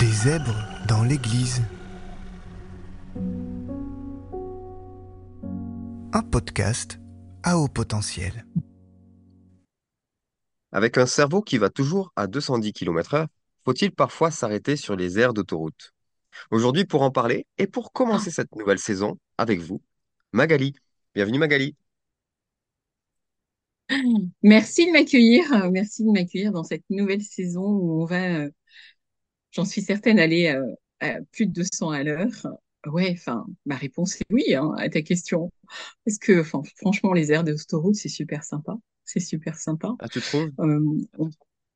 Des 0.00 0.06
zèbres 0.06 0.56
dans 0.88 1.04
l'église. 1.04 1.60
Un 6.14 6.22
podcast 6.22 6.98
à 7.42 7.58
haut 7.58 7.68
potentiel. 7.68 8.46
Avec 10.72 10.96
un 10.96 11.04
cerveau 11.04 11.42
qui 11.42 11.58
va 11.58 11.68
toujours 11.68 12.14
à 12.16 12.26
210 12.28 12.72
km/h, 12.72 13.26
faut-il 13.66 13.92
parfois 13.92 14.30
s'arrêter 14.30 14.76
sur 14.76 14.96
les 14.96 15.18
aires 15.18 15.34
d'autoroute? 15.34 15.92
Aujourd'hui, 16.50 16.86
pour 16.86 17.02
en 17.02 17.10
parler 17.10 17.46
et 17.58 17.66
pour 17.66 17.92
commencer 17.92 18.30
cette 18.30 18.56
nouvelle 18.56 18.78
saison 18.78 19.18
avec 19.36 19.60
vous, 19.60 19.82
Magali. 20.32 20.72
Bienvenue 21.14 21.38
Magali. 21.38 21.76
Merci 24.42 24.86
de 24.86 24.92
m'accueillir, 24.92 25.70
merci 25.70 26.04
de 26.04 26.10
m'accueillir 26.10 26.52
dans 26.52 26.64
cette 26.64 26.88
nouvelle 26.88 27.22
saison 27.22 27.64
où 27.64 28.00
on 28.00 28.06
va, 28.06 28.44
euh, 28.44 28.50
j'en 29.52 29.64
suis 29.64 29.82
certaine, 29.82 30.18
aller 30.18 30.48
euh, 30.48 30.66
à 31.00 31.20
plus 31.32 31.46
de 31.46 31.52
200 31.52 31.90
à 31.90 32.02
l'heure. 32.02 32.30
Ouais, 32.86 33.10
enfin, 33.12 33.46
ma 33.66 33.76
réponse 33.76 34.16
est 34.16 34.24
oui 34.30 34.54
hein, 34.54 34.72
à 34.78 34.88
ta 34.88 35.02
question. 35.02 35.50
Parce 36.04 36.18
que, 36.18 36.40
enfin, 36.40 36.62
franchement, 36.76 37.12
les 37.12 37.32
aires 37.32 37.44
d'autoroute, 37.44 37.94
c'est 37.94 38.08
super 38.08 38.44
sympa. 38.44 38.74
C'est 39.04 39.20
super 39.20 39.56
sympa. 39.56 39.94
Ah, 40.00 40.08
tu 40.08 40.20
trouves? 40.20 40.50
Euh, 40.60 40.80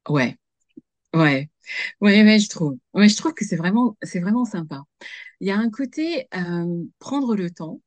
ouais, 0.08 0.36
ouais, 1.14 1.50
ouais, 2.00 2.24
ouais, 2.24 2.38
je 2.38 2.48
trouve. 2.48 2.78
Ouais, 2.94 3.08
je 3.08 3.16
trouve 3.16 3.34
que 3.34 3.44
c'est 3.44 3.56
vraiment, 3.56 3.96
c'est 4.02 4.20
vraiment 4.20 4.44
sympa. 4.44 4.82
Il 5.40 5.48
y 5.48 5.52
a 5.52 5.58
un 5.58 5.70
côté 5.70 6.28
euh, 6.36 6.84
prendre 7.00 7.36
le 7.36 7.50
temps 7.50 7.80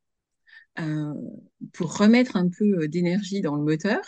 euh, 0.80 1.14
pour 1.73 1.98
remettre 1.98 2.38
un 2.38 2.50
peu 2.50 2.88
d'énergie 2.88 3.42
dans 3.42 3.56
le 3.56 3.64
moteur. 3.64 4.02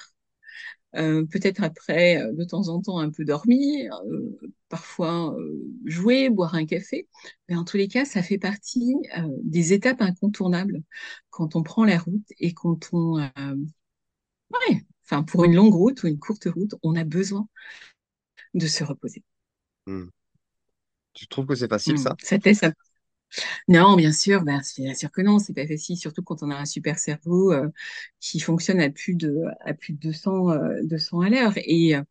Euh, 0.96 1.26
peut-être 1.26 1.64
après, 1.64 2.20
de 2.34 2.44
temps 2.44 2.68
en 2.70 2.82
temps, 2.82 3.00
un 3.00 3.12
peu 3.12 3.24
dormir, 3.24 3.94
euh, 4.08 4.38
parfois 4.70 5.36
euh, 5.38 5.69
jouer, 5.90 6.30
boire 6.30 6.56
un 6.56 6.66
café. 6.66 7.08
Mais 7.50 7.56
en 7.56 7.64
tous 7.66 7.78
les 7.78 7.88
cas, 7.88 8.06
ça 8.06 8.24
fait 8.24 8.38
partie 8.40 8.96
euh, 9.18 9.24
des 9.44 9.74
étapes 9.74 10.02
incontournables 10.02 10.82
quand 11.32 11.56
on 11.56 11.64
prend 11.64 11.86
la 11.86 11.98
route 12.00 12.26
et 12.40 12.54
quand 12.54 12.90
on... 12.94 13.20
euh, 13.20 13.56
ouais, 14.52 14.86
enfin, 15.06 15.24
pour 15.24 15.44
une 15.46 15.56
longue 15.56 15.74
route 15.74 16.04
ou 16.04 16.08
une 16.08 16.20
courte 16.20 16.46
route, 16.46 16.76
on 16.84 16.96
a 16.96 17.04
besoin 17.04 17.48
de 18.54 18.68
se 18.68 18.84
reposer. 18.84 19.24
Hmm. 19.86 20.10
Tu 21.14 21.28
trouves 21.28 21.46
que 21.46 21.54
c'est 21.56 21.70
facile 21.70 21.98
Hmm. 21.98 22.00
ça? 22.00 22.18
Ça 22.20 22.36
un 22.64 22.74
Non, 23.68 23.96
bien 23.96 24.12
sûr, 24.12 24.44
ben, 24.44 24.62
bien 24.78 24.94
sûr 24.96 25.12
que 25.12 25.22
non, 25.22 25.40
c'est 25.40 25.54
pas 25.54 25.68
facile, 25.68 25.98
surtout 25.98 26.24
quand 26.24 26.44
on 26.44 26.52
a 26.52 26.56
un 26.56 26.66
super 26.66 27.00
cerveau 27.00 27.52
euh, 27.54 27.70
qui 28.20 28.40
fonctionne 28.40 28.80
à 28.82 28.90
plus 28.90 29.16
de 29.16 29.36
à 29.62 29.74
plus 29.74 29.94
de 29.94 30.00
200 30.00 30.52
euh, 30.52 30.82
200 30.84 31.22
à 31.22 31.30
l'heure 31.30 31.54
et 31.58 31.96
euh, 31.96 32.04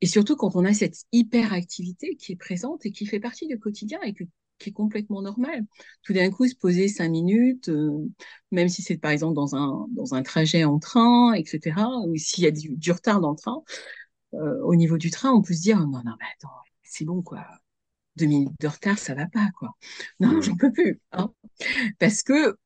et 0.00 0.06
surtout 0.06 0.36
quand 0.36 0.56
on 0.56 0.64
a 0.64 0.72
cette 0.74 0.96
hyperactivité 1.12 2.16
qui 2.16 2.32
est 2.32 2.36
présente 2.36 2.86
et 2.86 2.92
qui 2.92 3.06
fait 3.06 3.20
partie 3.20 3.46
du 3.46 3.58
quotidien 3.58 4.00
et 4.02 4.14
que- 4.14 4.24
qui 4.58 4.70
est 4.70 4.72
complètement 4.72 5.22
normale. 5.22 5.64
Tout 6.02 6.12
d'un 6.12 6.30
coup, 6.30 6.46
se 6.48 6.54
poser 6.56 6.88
cinq 6.88 7.08
minutes, 7.10 7.68
euh, 7.70 8.06
même 8.52 8.68
si 8.68 8.82
c'est 8.82 8.98
par 8.98 9.10
exemple 9.10 9.34
dans 9.34 9.56
un 9.56 9.86
dans 9.92 10.14
un 10.14 10.22
trajet 10.22 10.64
en 10.64 10.78
train, 10.78 11.32
etc. 11.34 11.88
Ou 12.06 12.16
s'il 12.16 12.44
y 12.44 12.46
a 12.46 12.50
du, 12.50 12.76
du 12.76 12.92
retard 12.92 13.20
dans 13.20 13.30
le 13.30 13.36
train, 13.36 13.62
euh, 14.34 14.60
au 14.64 14.76
niveau 14.76 14.98
du 14.98 15.10
train, 15.10 15.32
on 15.32 15.42
peut 15.42 15.54
se 15.54 15.62
dire 15.62 15.78
non 15.80 16.02
non 16.04 16.14
mais 16.20 16.26
attends, 16.36 16.54
c'est 16.82 17.04
bon 17.04 17.22
quoi. 17.22 17.46
Deux 18.16 18.26
minutes 18.26 18.52
de 18.60 18.68
retard, 18.68 18.98
ça 18.98 19.14
va 19.14 19.26
pas 19.28 19.48
quoi. 19.58 19.70
Non, 20.20 20.30
Hmm. 20.30 20.42
j'en 20.42 20.56
peux 20.56 20.72
plus. 20.72 21.00
hein. 21.12 21.32
Parce 21.98 22.22
que 22.22 22.56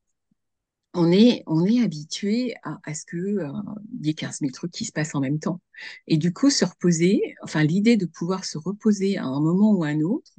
on 0.94 1.10
est, 1.12 1.42
on 1.46 1.64
est 1.64 1.82
habitué 1.82 2.54
à, 2.62 2.94
ce 2.94 3.04
que, 3.04 3.16
euh, 3.16 3.52
y 4.00 4.10
ait 4.10 4.14
15 4.14 4.40
000 4.40 4.52
trucs 4.52 4.72
qui 4.72 4.84
se 4.84 4.92
passent 4.92 5.14
en 5.14 5.20
même 5.20 5.40
temps. 5.40 5.60
Et 6.06 6.16
du 6.18 6.32
coup, 6.32 6.50
se 6.50 6.64
reposer, 6.64 7.34
enfin, 7.42 7.64
l'idée 7.64 7.96
de 7.96 8.06
pouvoir 8.06 8.44
se 8.44 8.58
reposer 8.58 9.18
à 9.18 9.24
un 9.24 9.40
moment 9.40 9.72
ou 9.72 9.84
à 9.84 9.88
un 9.88 10.00
autre, 10.00 10.32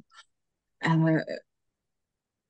euh, 0.86 1.20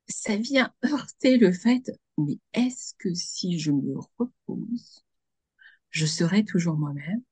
ça 0.08 0.36
vient 0.36 0.72
heurter 0.84 1.36
le 1.38 1.52
fait, 1.52 1.92
mais 2.18 2.38
est-ce 2.54 2.94
que 2.98 3.14
si 3.14 3.58
je 3.58 3.70
me 3.72 3.94
repose, 4.18 5.04
je 5.90 6.06
serai 6.06 6.44
toujours 6.44 6.76
moi-même? 6.76 7.22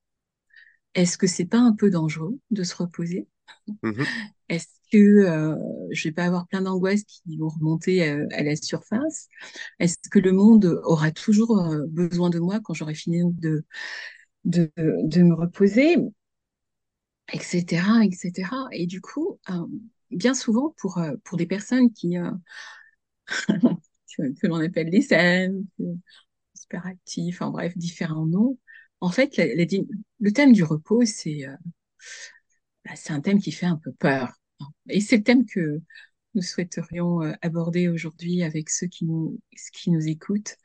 Est-ce 0.94 1.18
que 1.18 1.26
c'est 1.26 1.44
pas 1.46 1.58
un 1.58 1.72
peu 1.74 1.90
dangereux 1.90 2.38
de 2.50 2.62
se 2.64 2.74
reposer? 2.76 3.28
Mhm. 3.82 4.08
Est-ce 4.48 4.66
que 4.92 4.98
euh, 4.98 5.56
je 5.90 6.08
vais 6.08 6.12
pas 6.12 6.24
avoir 6.24 6.46
plein 6.46 6.62
d'angoisses 6.62 7.04
qui 7.04 7.36
vont 7.38 7.48
remonter 7.48 8.08
euh, 8.08 8.26
à 8.32 8.42
la 8.42 8.56
surface? 8.56 9.28
Est-ce 9.78 9.96
que 10.10 10.18
le 10.18 10.32
monde 10.32 10.80
aura 10.84 11.10
toujours 11.12 11.58
euh, 11.60 11.84
besoin 11.88 12.30
de 12.30 12.38
moi 12.38 12.60
quand 12.60 12.74
j'aurai 12.74 12.94
fini 12.94 13.22
de, 13.24 13.64
de, 14.44 14.70
de 14.76 15.22
me 15.22 15.34
reposer, 15.34 15.96
etc., 17.32 18.04
etc. 18.04 18.68
Et 18.72 18.86
du 18.86 19.00
coup, 19.00 19.38
euh, 19.50 19.66
bien 20.10 20.34
souvent 20.34 20.74
pour, 20.78 21.00
pour 21.24 21.38
des 21.38 21.46
personnes 21.46 21.92
qui, 21.92 22.18
euh, 22.18 22.30
que, 24.16 24.32
que 24.40 24.46
l'on 24.46 24.60
appelle 24.60 24.88
les 24.88 25.02
scènes, 25.02 25.64
super 26.54 26.86
actifs, 26.86 27.42
en 27.42 27.50
bref, 27.50 27.76
différents 27.76 28.26
noms, 28.26 28.58
en 29.00 29.10
fait, 29.10 29.36
le 29.36 30.32
thème 30.32 30.52
du 30.52 30.64
repos, 30.64 31.04
c'est 31.04 31.46
euh, 31.46 31.56
bah, 32.84 32.92
c'est 32.96 33.12
un 33.12 33.20
thème 33.20 33.40
qui 33.40 33.52
fait 33.52 33.66
un 33.66 33.76
peu 33.76 33.92
peur. 33.92 34.32
Et 34.88 35.00
c'est 35.00 35.18
le 35.18 35.22
thème 35.22 35.46
que 35.46 35.80
nous 36.34 36.42
souhaiterions 36.42 37.22
euh, 37.22 37.32
aborder 37.42 37.88
aujourd'hui 37.88 38.42
avec 38.42 38.70
ceux 38.70 38.86
qui 38.86 39.04
nous, 39.04 39.38
qui 39.72 39.90
nous 39.90 40.06
écoutent. 40.06 40.56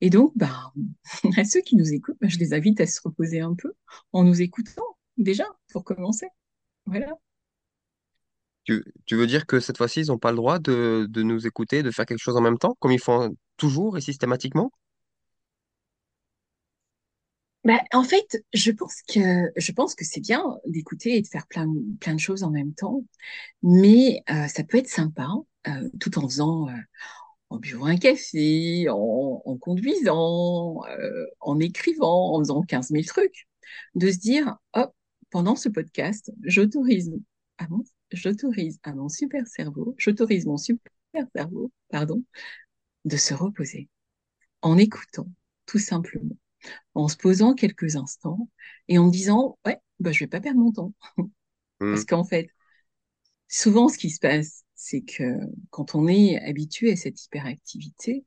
Et 0.00 0.10
donc, 0.10 0.32
bah, 0.36 0.72
à 1.36 1.44
ceux 1.44 1.60
qui 1.60 1.76
nous 1.76 1.92
écoutent, 1.92 2.18
bah, 2.20 2.28
je 2.28 2.38
les 2.38 2.54
invite 2.54 2.80
à 2.80 2.86
se 2.86 3.00
reposer 3.02 3.40
un 3.40 3.54
peu 3.54 3.72
en 4.12 4.24
nous 4.24 4.42
écoutant, 4.42 4.96
déjà, 5.16 5.46
pour 5.72 5.84
commencer. 5.84 6.26
Voilà. 6.86 7.12
Tu, 8.64 8.82
veux 9.12 9.28
dire 9.28 9.46
que 9.46 9.60
cette 9.60 9.76
fois-ci, 9.76 10.00
ils 10.00 10.06
n'ont 10.08 10.18
pas 10.18 10.32
le 10.32 10.36
droit 10.36 10.58
de 10.58 11.22
nous 11.22 11.46
écouter, 11.46 11.84
de 11.84 11.92
faire 11.92 12.04
quelque 12.04 12.18
chose 12.18 12.36
en 12.36 12.40
même 12.40 12.58
temps, 12.58 12.76
comme 12.80 12.90
ils 12.90 13.00
font 13.00 13.32
toujours 13.56 13.96
et 13.96 14.00
systématiquement? 14.00 14.72
Bah, 17.66 17.80
en 17.92 18.04
fait, 18.04 18.44
je 18.54 18.70
pense 18.72 19.02
que, 19.12 19.20
je 19.56 19.72
pense 19.72 19.96
que 19.96 20.04
c'est 20.04 20.20
bien 20.20 20.44
d'écouter 20.66 21.16
et 21.16 21.22
de 21.22 21.26
faire 21.26 21.48
plein, 21.48 21.68
plein 22.00 22.14
de 22.14 22.20
choses 22.20 22.44
en 22.44 22.50
même 22.50 22.74
temps, 22.74 23.04
mais 23.62 24.22
euh, 24.30 24.48
ça 24.48 24.64
peut 24.64 24.78
être 24.78 24.88
sympa, 24.88 25.28
euh, 25.68 25.90
tout 26.00 26.18
en 26.18 26.28
faisant, 26.28 26.68
euh, 26.68 26.72
en 27.50 27.58
buvant 27.58 27.86
un 27.86 27.96
café, 27.98 28.88
en, 28.90 29.42
en 29.44 29.58
conduisant, 29.58 30.82
euh, 30.88 31.26
en 31.40 31.60
écrivant, 31.60 32.34
en 32.36 32.40
faisant 32.40 32.62
15 32.62 32.90
000 32.90 33.06
trucs, 33.06 33.48
de 33.96 34.10
se 34.12 34.18
dire, 34.18 34.56
hop, 34.74 34.92
pendant 35.30 35.56
ce 35.56 35.68
podcast, 35.70 36.32
j'autorise 36.44 37.12
à 37.58 37.68
mon, 37.68 37.84
j'autorise 38.12 38.80
à 38.84 38.94
mon 38.94 39.08
super 39.08 39.46
cerveau, 39.48 39.94
j'autorise 39.98 40.46
mon 40.46 40.58
super 40.58 40.92
cerveau, 41.36 41.72
pardon, 41.90 42.22
de 43.06 43.16
se 43.16 43.34
reposer 43.34 43.88
en 44.62 44.78
écoutant, 44.78 45.28
tout 45.66 45.78
simplement, 45.80 46.36
en 46.94 47.08
se 47.08 47.16
posant 47.16 47.54
quelques 47.54 47.96
instants 47.96 48.48
et 48.88 48.98
en 48.98 49.06
me 49.06 49.10
disant, 49.12 49.58
ouais, 49.66 49.78
bah, 50.00 50.12
je 50.12 50.20
vais 50.20 50.26
pas 50.28 50.40
perdre 50.40 50.60
mon 50.60 50.72
temps. 50.72 50.94
Hmm. 51.80 52.00
Parce 52.00 52.04
qu'en 52.06 52.24
fait, 52.24 52.48
souvent, 53.48 53.88
ce 53.88 53.98
qui 53.98 54.10
se 54.10 54.20
passe, 54.20 54.64
c'est 54.74 55.02
que 55.02 55.38
quand 55.70 55.94
on 55.94 56.08
est 56.08 56.38
habitué 56.44 56.92
à 56.92 56.96
cette 56.96 57.24
hyperactivité, 57.24 58.24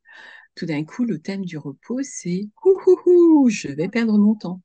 tout 0.56 0.66
d'un 0.68 0.86
coup, 0.86 1.06
le 1.06 1.20
thème 1.20 1.46
du 1.46 1.58
repos, 1.58 2.02
c'est 2.04 2.50
ouhouhou, 2.66 3.50
je 3.50 3.70
vais 3.70 3.90
perdre 3.90 4.18
mon 4.20 4.36
temps. 4.36 4.62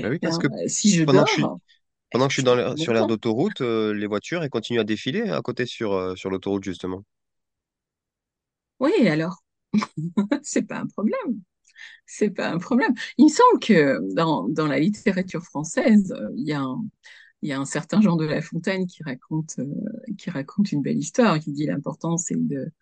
Bah 0.00 0.08
oui, 0.10 0.18
parce 0.22 0.38
Hein, 0.38 0.38
que 0.38 0.48
si 0.66 0.90
je 0.94 1.04
pendant 1.04 1.24
que 1.24 1.28
je 1.30 1.34
suis, 1.34 1.52
pendant 2.12 2.28
que 2.28 2.34
je 2.34 2.42
dans 2.42 2.76
sur 2.76 2.94
l'aire 2.94 3.06
d'autoroute, 3.06 3.60
euh, 3.62 3.94
les 3.94 4.06
voitures, 4.08 4.42
elles 4.44 4.50
continuent 4.50 4.80
à 4.80 4.84
défiler 4.84 5.22
à 5.30 5.42
côté 5.42 5.66
sur, 5.66 5.92
euh, 5.94 6.16
sur 6.16 6.30
l'autoroute, 6.30 6.64
justement. 6.64 7.04
Oui, 8.80 9.08
alors, 9.08 9.42
c'est 10.42 10.62
pas 10.66 10.78
un 10.78 10.86
problème. 10.86 11.42
C'est 12.06 12.30
pas 12.30 12.50
un 12.50 12.58
problème. 12.58 12.92
Il 13.18 13.26
me 13.26 13.30
semble 13.30 13.60
que 13.60 14.00
dans, 14.14 14.48
dans 14.48 14.66
la 14.66 14.78
littérature 14.78 15.42
française, 15.42 16.12
euh, 16.12 16.30
il 16.36 16.46
y 16.46 16.52
a 16.52 16.60
un, 16.60 16.84
il 17.42 17.50
y 17.50 17.52
a 17.52 17.60
un 17.60 17.64
certain 17.64 18.00
Jean 18.00 18.16
de 18.16 18.24
La 18.26 18.42
Fontaine 18.42 18.86
qui 18.86 19.02
raconte, 19.04 19.56
euh, 19.58 19.66
qui 20.18 20.30
raconte 20.30 20.72
une 20.72 20.82
belle 20.82 20.98
histoire, 20.98 21.38
qui 21.40 21.52
dit 21.52 21.66
l'important 21.66 22.16
c'est 22.16 22.36
de, 22.36 22.72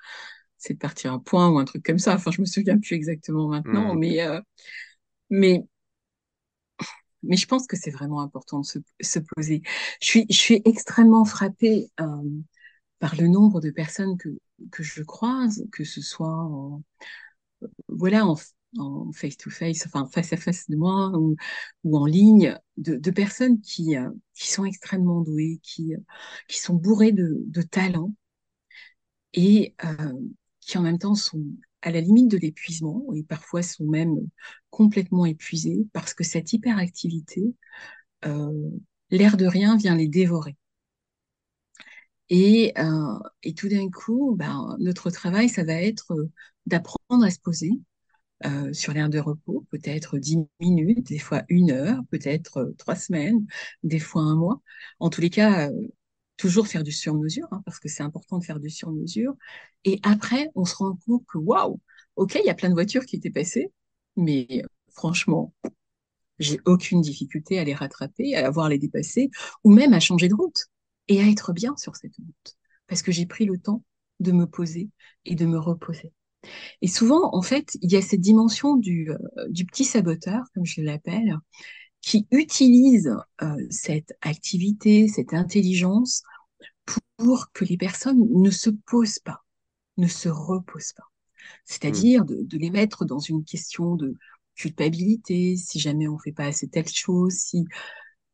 c'est 0.58 0.74
de 0.74 0.78
partir 0.78 1.12
à 1.14 1.20
point 1.20 1.50
ou 1.50 1.58
un 1.58 1.64
truc 1.64 1.84
comme 1.84 1.98
ça. 1.98 2.14
Enfin, 2.14 2.30
je 2.30 2.40
me 2.40 2.46
souviens 2.46 2.78
plus 2.78 2.94
exactement 2.94 3.48
maintenant, 3.48 3.94
Hmm. 3.94 3.98
mais, 3.98 4.22
euh, 4.22 4.40
mais, 5.30 5.64
mais 7.22 7.36
je 7.36 7.46
pense 7.46 7.66
que 7.66 7.76
c'est 7.76 7.90
vraiment 7.90 8.20
important 8.20 8.60
de 8.60 8.66
se, 8.66 8.78
se 9.00 9.18
poser. 9.18 9.62
Je 10.00 10.06
suis, 10.06 10.26
je 10.30 10.36
suis 10.36 10.62
extrêmement 10.64 11.24
frappée 11.24 11.90
euh, 12.00 12.06
par 12.98 13.16
le 13.16 13.28
nombre 13.28 13.60
de 13.60 13.70
personnes 13.70 14.18
que, 14.18 14.30
que 14.72 14.82
je 14.82 15.02
croise, 15.02 15.64
que 15.72 15.84
ce 15.84 16.02
soit 16.02 16.28
en, 16.28 16.82
voilà, 17.88 18.26
en, 18.26 18.36
en 18.78 19.12
face-to-face, 19.12 19.86
enfin 19.86 20.06
face 20.06 20.32
à 20.32 20.36
face 20.36 20.68
de 20.68 20.76
moi 20.76 21.12
ou, 21.16 21.36
en 21.96 22.06
ligne, 22.06 22.58
de, 22.76 23.10
personnes 23.10 23.60
qui, 23.60 23.96
euh, 23.96 24.10
qui 24.34 24.50
sont 24.50 24.64
extrêmement 24.64 25.20
douées, 25.20 25.60
qui, 25.62 25.94
euh, 25.94 25.98
qui 26.48 26.58
sont 26.58 26.74
bourrées 26.74 27.12
de, 27.12 27.42
de 27.46 27.62
talent 27.62 28.14
et 29.32 29.74
euh, 29.84 30.12
qui 30.60 30.78
en 30.78 30.82
même 30.82 30.98
temps 30.98 31.14
sont 31.14 31.44
à 31.82 31.90
la 31.90 32.00
limite 32.00 32.30
de 32.30 32.38
l'épuisement 32.38 33.04
et 33.14 33.22
parfois 33.22 33.62
sont 33.62 33.84
même 33.84 34.16
complètement 34.70 35.26
épuisées 35.26 35.86
parce 35.92 36.14
que 36.14 36.24
cette 36.24 36.52
hyperactivité, 36.52 37.54
l'air 39.10 39.36
de 39.36 39.46
rien, 39.46 39.76
vient 39.76 39.94
les 39.96 40.08
dévorer. 40.08 40.56
Et, 42.30 42.72
et 43.42 43.54
tout 43.54 43.68
d'un 43.68 43.90
coup, 43.90 44.34
ben, 44.34 44.76
notre 44.80 45.10
travail, 45.10 45.50
ça 45.50 45.62
va 45.62 45.74
être 45.74 46.14
d'apprendre 46.64 47.24
à 47.24 47.30
se 47.30 47.38
poser 47.38 47.72
euh, 48.46 48.72
sur 48.72 48.92
l'air 48.92 49.08
de 49.08 49.18
repos, 49.18 49.64
peut-être 49.70 50.18
dix 50.18 50.38
minutes, 50.60 51.06
des 51.06 51.18
fois 51.18 51.44
une 51.48 51.70
heure, 51.70 52.00
peut-être 52.10 52.58
euh, 52.58 52.74
trois 52.78 52.96
semaines, 52.96 53.46
des 53.82 53.98
fois 53.98 54.22
un 54.22 54.36
mois. 54.36 54.60
En 55.00 55.10
tous 55.10 55.20
les 55.20 55.30
cas, 55.30 55.70
euh, 55.70 55.88
toujours 56.36 56.66
faire 56.66 56.82
du 56.84 56.92
sur-mesure, 56.92 57.48
hein, 57.52 57.62
parce 57.64 57.78
que 57.80 57.88
c'est 57.88 58.02
important 58.02 58.38
de 58.38 58.44
faire 58.44 58.60
du 58.60 58.70
sur-mesure. 58.70 59.34
Et 59.84 60.00
après, 60.02 60.50
on 60.54 60.64
se 60.64 60.74
rend 60.76 60.96
compte 61.06 61.24
que 61.26 61.38
waouh, 61.38 61.80
ok, 62.16 62.36
il 62.42 62.46
y 62.46 62.50
a 62.50 62.54
plein 62.54 62.68
de 62.68 62.74
voitures 62.74 63.06
qui 63.06 63.16
étaient 63.16 63.30
passées, 63.30 63.72
mais 64.16 64.62
franchement, 64.92 65.54
j'ai 66.38 66.60
aucune 66.66 67.00
difficulté 67.00 67.58
à 67.58 67.64
les 67.64 67.74
rattraper, 67.74 68.36
à 68.36 68.50
voir 68.50 68.68
les 68.68 68.78
dépasser, 68.78 69.30
ou 69.64 69.72
même 69.72 69.92
à 69.94 70.00
changer 70.00 70.28
de 70.28 70.34
route 70.34 70.66
et 71.08 71.20
à 71.20 71.28
être 71.28 71.52
bien 71.52 71.76
sur 71.76 71.96
cette 71.96 72.16
route, 72.16 72.56
parce 72.86 73.02
que 73.02 73.12
j'ai 73.12 73.26
pris 73.26 73.44
le 73.46 73.58
temps 73.58 73.82
de 74.20 74.32
me 74.32 74.46
poser 74.46 74.90
et 75.24 75.34
de 75.34 75.46
me 75.46 75.58
reposer. 75.58 76.12
Et 76.82 76.88
souvent, 76.88 77.30
en 77.34 77.42
fait, 77.42 77.76
il 77.82 77.92
y 77.92 77.96
a 77.96 78.02
cette 78.02 78.20
dimension 78.20 78.76
du, 78.76 79.10
euh, 79.10 79.48
du 79.48 79.64
petit 79.64 79.84
saboteur, 79.84 80.42
comme 80.54 80.64
je 80.64 80.80
l'appelle, 80.80 81.38
qui 82.00 82.26
utilise 82.30 83.14
euh, 83.42 83.56
cette 83.70 84.14
activité, 84.20 85.08
cette 85.08 85.34
intelligence 85.34 86.22
pour 87.16 87.50
que 87.52 87.64
les 87.64 87.76
personnes 87.76 88.26
ne 88.30 88.50
se 88.50 88.70
posent 88.70 89.18
pas, 89.18 89.44
ne 89.96 90.06
se 90.06 90.28
reposent 90.28 90.92
pas. 90.92 91.10
C'est-à-dire 91.64 92.24
de, 92.24 92.42
de 92.42 92.58
les 92.58 92.70
mettre 92.70 93.04
dans 93.04 93.18
une 93.18 93.44
question 93.44 93.96
de 93.96 94.14
culpabilité, 94.54 95.56
si 95.56 95.78
jamais 95.80 96.08
on 96.08 96.18
fait 96.18 96.32
pas 96.32 96.46
assez 96.46 96.68
telle 96.68 96.88
chose, 96.88 97.32
si, 97.34 97.64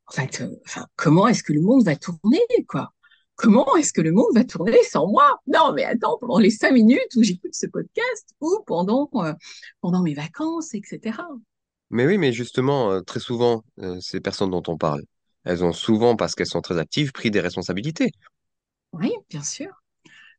en 0.07 0.13
fait, 0.13 0.41
euh, 0.41 0.57
enfin, 0.67 0.87
comment 0.97 1.29
est-ce 1.29 1.43
que 1.43 1.53
le 1.53 1.61
monde 1.61 1.85
va 1.85 1.97
tourner, 1.97 2.41
quoi? 2.69 2.93
Comment 3.41 3.75
est-ce 3.77 3.95
que 3.95 4.03
le 4.03 4.13
monde 4.13 4.35
va 4.35 4.45
tourner 4.45 4.83
sans 4.83 5.07
moi? 5.07 5.41
Non, 5.47 5.73
mais 5.73 5.85
attends, 5.85 6.19
pendant 6.21 6.39
les 6.39 6.51
cinq 6.51 6.73
minutes 6.73 7.09
où 7.17 7.23
j'écoute 7.23 7.55
ce 7.55 7.67
podcast 7.67 8.35
ou 8.41 8.59
pendant, 8.67 9.09
euh, 9.15 9.33
pendant 9.81 10.03
mes 10.03 10.13
vacances, 10.13 10.75
etc. 10.75 11.23
Mais 11.89 12.07
oui, 12.07 12.19
mais 12.19 12.33
justement, 12.33 12.93
euh, 12.93 13.01
très 13.01 13.19
souvent, 13.19 13.65
euh, 13.79 13.99
ces 14.01 14.21
personnes 14.21 14.51
dont 14.51 14.63
on 14.69 14.77
parle, 14.77 15.03
elles 15.45 15.65
ont 15.65 15.73
souvent, 15.73 16.17
parce 16.17 16.35
qu'elles 16.35 16.47
sont 16.47 16.61
très 16.61 16.79
actives, 16.79 17.13
pris 17.13 17.31
des 17.31 17.41
responsabilités. 17.41 18.13
Oui, 18.93 19.11
bien 19.31 19.43
sûr, 19.43 19.71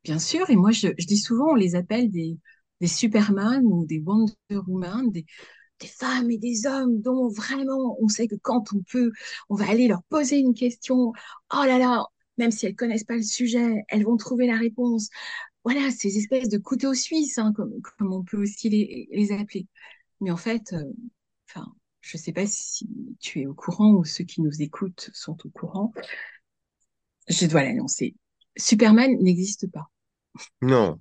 bien 0.04 0.19
sûr. 0.19 0.50
Et 0.50 0.56
moi, 0.56 0.71
je, 0.71 0.89
je 0.97 1.07
dis 1.07 1.18
souvent, 1.18 1.54
on 1.54 1.56
les 1.56 1.75
appelle 1.75 2.12
des, 2.12 2.38
des 2.81 2.88
Superman 2.88 3.63
ou 3.65 3.86
des 3.86 4.00
Wonder 4.00 4.33
Woman, 4.68 5.12
des, 5.12 5.25
des 5.80 5.88
femmes 5.88 6.30
et 6.31 6.38
des 6.38 6.68
hommes 6.68 7.01
dont 7.01 7.30
vraiment 7.30 7.97
on 8.01 8.07
sait 8.07 8.27
que 8.27 8.36
quand 8.42 8.74
on 8.74 8.83
peut, 8.92 9.12
on 9.50 9.56
va 9.56 9.69
aller 9.69 9.88
leur 9.88 10.04
poser 10.04 10.38
une 10.39 10.54
question. 10.54 11.13
Oh 11.54 11.63
là 11.65 11.80
là, 11.80 12.06
même 12.38 12.51
si 12.51 12.66
elles 12.66 12.75
connaissent 12.75 13.04
pas 13.04 13.16
le 13.18 13.24
sujet, 13.24 13.83
elles 13.89 14.04
vont 14.06 14.18
trouver 14.18 14.48
la 14.48 14.57
réponse. 14.57 15.10
Voilà, 15.63 15.92
ces 15.92 16.18
espèces 16.18 16.50
de 16.50 16.57
couteaux 16.57 16.94
suisses, 16.94 17.38
hein, 17.38 17.54
comme, 17.56 17.81
comme 17.98 18.13
on 18.13 18.24
peut 18.24 18.38
aussi 18.42 18.69
les, 18.69 19.10
les 19.12 19.31
appeler. 19.33 19.68
Mais 20.22 20.31
en 20.31 20.38
fait, 20.38 20.74
euh, 20.74 20.83
enfin, 21.50 21.68
je 22.01 22.18
sais 22.18 22.33
pas 22.33 22.48
si 22.48 22.88
tu 23.19 23.42
es 23.42 23.48
au 23.48 23.54
courant 23.56 23.94
ou 23.94 24.06
ceux 24.06 24.24
qui 24.25 24.42
nous 24.42 24.62
écoutent 24.62 25.10
sont 25.13 25.38
au 25.45 25.50
courant. 25.50 25.94
Je 27.28 27.48
dois 27.48 27.63
l'annoncer. 27.63 28.16
Superman 28.56 29.18
n'existe 29.24 29.66
pas. 29.72 29.89
Non, 30.62 31.00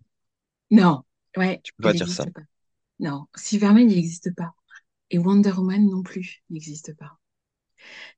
Non, 0.71 1.03
ouais, 1.37 1.61
tu 1.63 1.73
peux 1.75 1.83
pas 1.83 1.93
dire 1.93 2.09
ça. 2.09 2.27
pas. 2.27 2.41
Non, 3.01 3.27
Superman 3.37 3.89
n'existe 3.89 4.35
pas. 4.37 4.55
Et 5.11 5.19
Wonder 5.21 5.53
Woman 5.53 5.87
non 5.91 6.03
plus 6.05 6.45
n'existe 6.51 6.97
pas. 6.97 7.20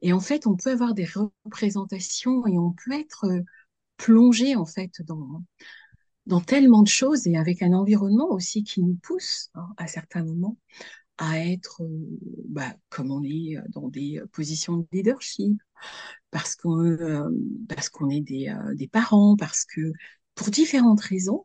Et 0.02 0.12
en 0.12 0.20
fait, 0.20 0.46
on 0.46 0.56
peut 0.56 0.70
avoir 0.70 0.94
des 0.94 1.06
représentations 1.06 2.46
et 2.46 2.58
on 2.58 2.72
peut 2.72 2.92
être 2.92 3.26
euh, 3.26 3.42
plongé 3.96 4.56
en 4.56 4.66
fait 4.66 5.02
dans, 5.06 5.42
dans 6.26 6.40
tellement 6.40 6.82
de 6.82 6.88
choses 6.88 7.26
et 7.26 7.36
avec 7.36 7.62
un 7.62 7.72
environnement 7.72 8.30
aussi 8.30 8.64
qui 8.64 8.82
nous 8.82 8.96
pousse 9.02 9.50
hein, 9.54 9.68
à 9.76 9.86
certains 9.86 10.24
moments 10.24 10.56
à 11.18 11.38
être, 11.40 11.82
euh, 11.82 12.18
bah, 12.48 12.74
comme 12.90 13.10
on 13.12 13.22
est 13.24 13.56
euh, 13.56 13.62
dans 13.70 13.88
des 13.88 14.20
positions 14.32 14.78
de 14.78 14.86
leadership, 14.92 15.60
parce 16.30 16.56
qu'on 16.56 18.10
est 18.10 18.20
des, 18.20 18.54
des 18.74 18.88
parents, 18.88 19.36
parce 19.36 19.64
que 19.64 19.92
pour 20.34 20.50
différentes 20.50 21.00
raisons, 21.02 21.44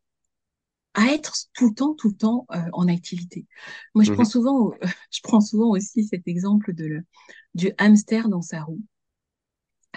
à 0.98 1.14
être 1.14 1.36
tout 1.56 1.70
le 1.70 1.76
temps, 1.76 1.96
tout 1.96 2.10
le 2.10 2.16
temps 2.18 2.48
euh, 2.54 2.60
en 2.74 2.90
activité. 2.90 3.48
Moi, 3.96 4.06
je 4.06 4.12
prends 4.12 4.26
Mhm, 4.26 4.26
souvent, 4.26 4.60
au- 4.60 4.76
je 5.14 5.22
prends 5.24 5.42
souvent 5.42 5.72
aussi 5.72 6.06
cet 6.06 6.28
exemple 6.30 6.74
de 6.76 6.86
le, 6.88 7.06
du 7.56 7.72
hamster 7.80 8.30
dans 8.30 8.44
sa 8.44 8.64
roue. 8.64 8.82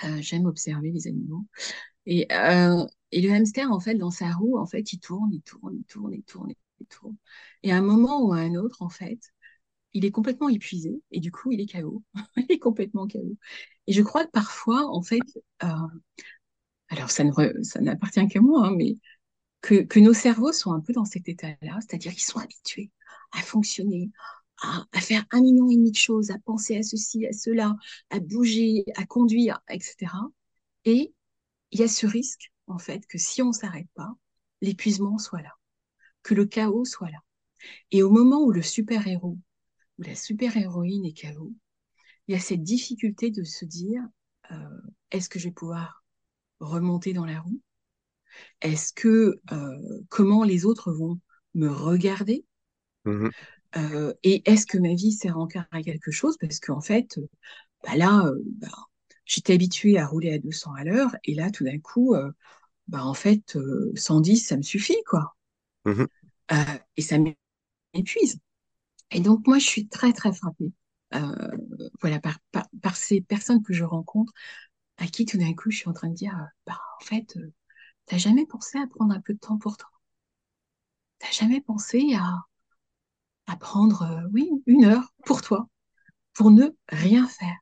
Euh, 0.05 0.19
j'aime 0.23 0.47
observer 0.47 0.91
les 0.93 1.07
animaux. 1.09 1.45
Et, 2.07 2.29
euh, 2.33 2.87
et 3.13 3.23
le 3.23 3.33
hamster, 3.33 3.71
en 3.73 3.81
fait, 3.81 3.95
dans 3.97 4.11
sa 4.13 4.33
roue, 4.33 4.59
en 4.59 4.67
fait, 4.67 4.93
il 4.95 5.01
tourne, 5.01 5.31
il 5.33 5.43
tourne, 5.43 5.75
il 5.77 5.85
tourne, 5.85 6.15
il 6.15 6.25
tourne, 6.25 6.53
il 6.81 6.87
tourne. 6.89 7.17
Et 7.65 7.73
à 7.73 7.79
un 7.79 7.83
moment 7.83 8.23
ou 8.27 8.33
à 8.33 8.39
un 8.39 8.55
autre, 8.57 8.83
en 8.83 8.91
fait, 8.91 9.21
il 9.95 10.05
est 10.07 10.13
complètement 10.13 10.49
épuisé 10.51 11.03
et 11.13 11.21
du 11.21 11.33
coup, 11.33 11.53
il 11.53 11.61
est 11.61 11.67
KO. 11.67 12.03
Il 12.37 12.47
est 12.53 12.59
complètement 12.61 13.09
KO. 13.09 13.37
Et 13.89 13.93
je 13.95 14.03
crois 14.03 14.27
que 14.27 14.33
parfois, 14.33 14.87
en 14.91 15.03
fait, 15.03 15.21
euh, 15.65 15.69
alors 16.89 17.11
ça 17.11 17.25
n'appartient 17.81 18.27
qu'à 18.29 18.41
moi, 18.41 18.67
hein, 18.69 18.75
mais 18.77 18.97
que, 19.61 19.83
que 19.83 20.01
nos 20.01 20.15
cerveaux 20.15 20.53
sont 20.53 20.73
un 20.73 20.81
peu 20.81 20.93
dans 20.93 21.05
cet 21.05 21.29
état-là, 21.29 21.79
c'est-à-dire 21.81 22.13
qu'ils 22.13 22.23
sont 22.23 22.39
habitués 22.39 22.91
à 23.33 23.43
fonctionner, 23.43 24.11
à, 24.63 25.01
faire 25.01 25.25
un 25.31 25.41
million 25.41 25.71
et 25.71 25.77
demi 25.77 25.91
de 25.91 25.97
choses, 25.97 26.31
à 26.31 26.39
penser 26.39 26.77
à 26.77 26.83
ceci, 26.83 27.27
à 27.27 27.33
cela, 27.33 27.77
à 28.11 28.21
bouger, 28.21 28.85
à 28.97 29.07
conduire, 29.07 29.61
etc. 29.69 30.13
Et 30.85 31.15
il 31.71 31.81
y 31.81 31.83
a 31.83 31.89
ce 31.89 32.07
risque, 32.07 32.53
en 32.67 32.79
fait, 32.79 33.07
que 33.07 33.19
si 33.19 33.43
on 33.43 33.53
s'arrête 33.53 33.89
pas, 33.95 34.13
l'épuisement 34.61 35.19
soit 35.19 35.43
là, 35.43 35.53
que 36.23 36.35
le 36.35 36.47
chaos 36.47 36.85
soit 36.85 37.11
là. 37.11 37.23
Et 37.91 38.03
au 38.03 38.11
moment 38.11 38.43
où 38.43 38.53
le 38.53 38.63
super-héros 38.63 39.39
ou 39.99 40.03
la 40.03 40.15
super-héroïne 40.15 41.05
est 41.05 41.21
KO, 41.21 41.53
il 42.27 42.33
y 42.33 42.37
a 42.37 42.41
cette 42.41 42.63
difficulté 42.63 43.31
de 43.31 43.45
se 43.45 43.65
dire, 43.65 44.03
euh, 44.51 44.81
est-ce 45.11 45.29
que 45.29 45.39
je 45.39 45.49
vais 45.49 45.55
pouvoir 45.55 46.05
remonter 46.61 47.13
dans 47.13 47.25
la 47.25 47.41
roue? 47.41 47.61
Est-ce 48.63 48.93
que, 48.93 49.41
euh, 49.53 50.03
comment 50.09 50.45
les 50.45 50.65
autres 50.65 50.93
vont 50.93 51.19
me 51.55 51.69
regarder? 51.69 52.45
mhm. 53.05 53.31
Euh, 53.77 54.13
et 54.23 54.43
est-ce 54.51 54.67
que 54.67 54.79
ma 54.79 54.95
vie 54.95 55.13
sert 55.13 55.39
encore 55.39 55.63
à 55.71 55.83
quelque 55.83 56.11
chose? 56.11 56.37
Parce 56.41 56.59
qu'en 56.61 56.81
fait, 56.81 57.19
euh, 57.19 57.29
bah 57.85 57.97
là, 57.97 58.31
bah, 58.61 58.69
j'étais 59.27 59.55
habituée 59.55 59.99
à 59.99 60.07
rouler 60.07 60.33
à 60.35 60.39
200 60.39 60.75
à 60.75 60.85
l'heure, 60.85 61.17
et 61.25 61.35
là, 61.35 61.51
tout 61.51 61.65
d'un 61.65 61.79
coup, 61.81 62.15
bah 62.89 63.05
en 63.05 63.15
fait, 63.15 63.57
euh, 63.57 63.93
110, 63.97 64.39
ça 64.39 64.57
me 64.57 64.63
suffit, 64.63 64.99
quoi. 65.09 65.37
Euh, 66.53 66.57
et 66.97 67.03
ça 67.03 67.17
m'épuise. 67.95 68.41
Et 69.13 69.21
donc, 69.21 69.47
moi, 69.47 69.59
je 69.59 69.67
suis 69.67 69.89
très, 69.89 70.13
très 70.13 70.33
frappée, 70.35 70.73
euh, 71.15 71.35
voilà, 72.01 72.21
par, 72.21 72.39
par, 72.53 72.69
par 72.83 72.97
ces 72.97 73.21
personnes 73.23 73.63
que 73.63 73.75
je 73.75 73.85
rencontre, 73.85 74.33
à 74.99 75.07
qui 75.09 75.27
tout 75.27 75.39
d'un 75.39 75.55
coup, 75.55 75.71
je 75.71 75.79
suis 75.79 75.89
en 75.89 75.93
train 75.95 76.09
de 76.09 76.15
dire, 76.15 76.37
bah, 76.67 76.81
en 77.01 77.05
fait, 77.05 77.37
euh, 77.39 77.53
t'as 78.11 78.19
jamais 78.19 78.45
pensé 78.45 78.77
à 78.79 78.87
prendre 78.87 79.15
un 79.15 79.23
peu 79.23 79.33
de 79.33 79.39
temps 79.39 79.57
pour 79.57 79.79
toi? 79.79 79.91
T'as 81.21 81.31
jamais 81.31 81.61
pensé 81.61 82.15
à, 82.17 82.41
à 83.47 83.57
prendre, 83.57 84.03
euh, 84.03 84.29
oui, 84.33 84.51
une 84.67 84.85
heure 84.87 85.13
pour 85.27 85.43
toi, 85.43 85.69
pour 86.35 86.51
ne 86.53 86.67
rien 86.91 87.29
faire, 87.29 87.57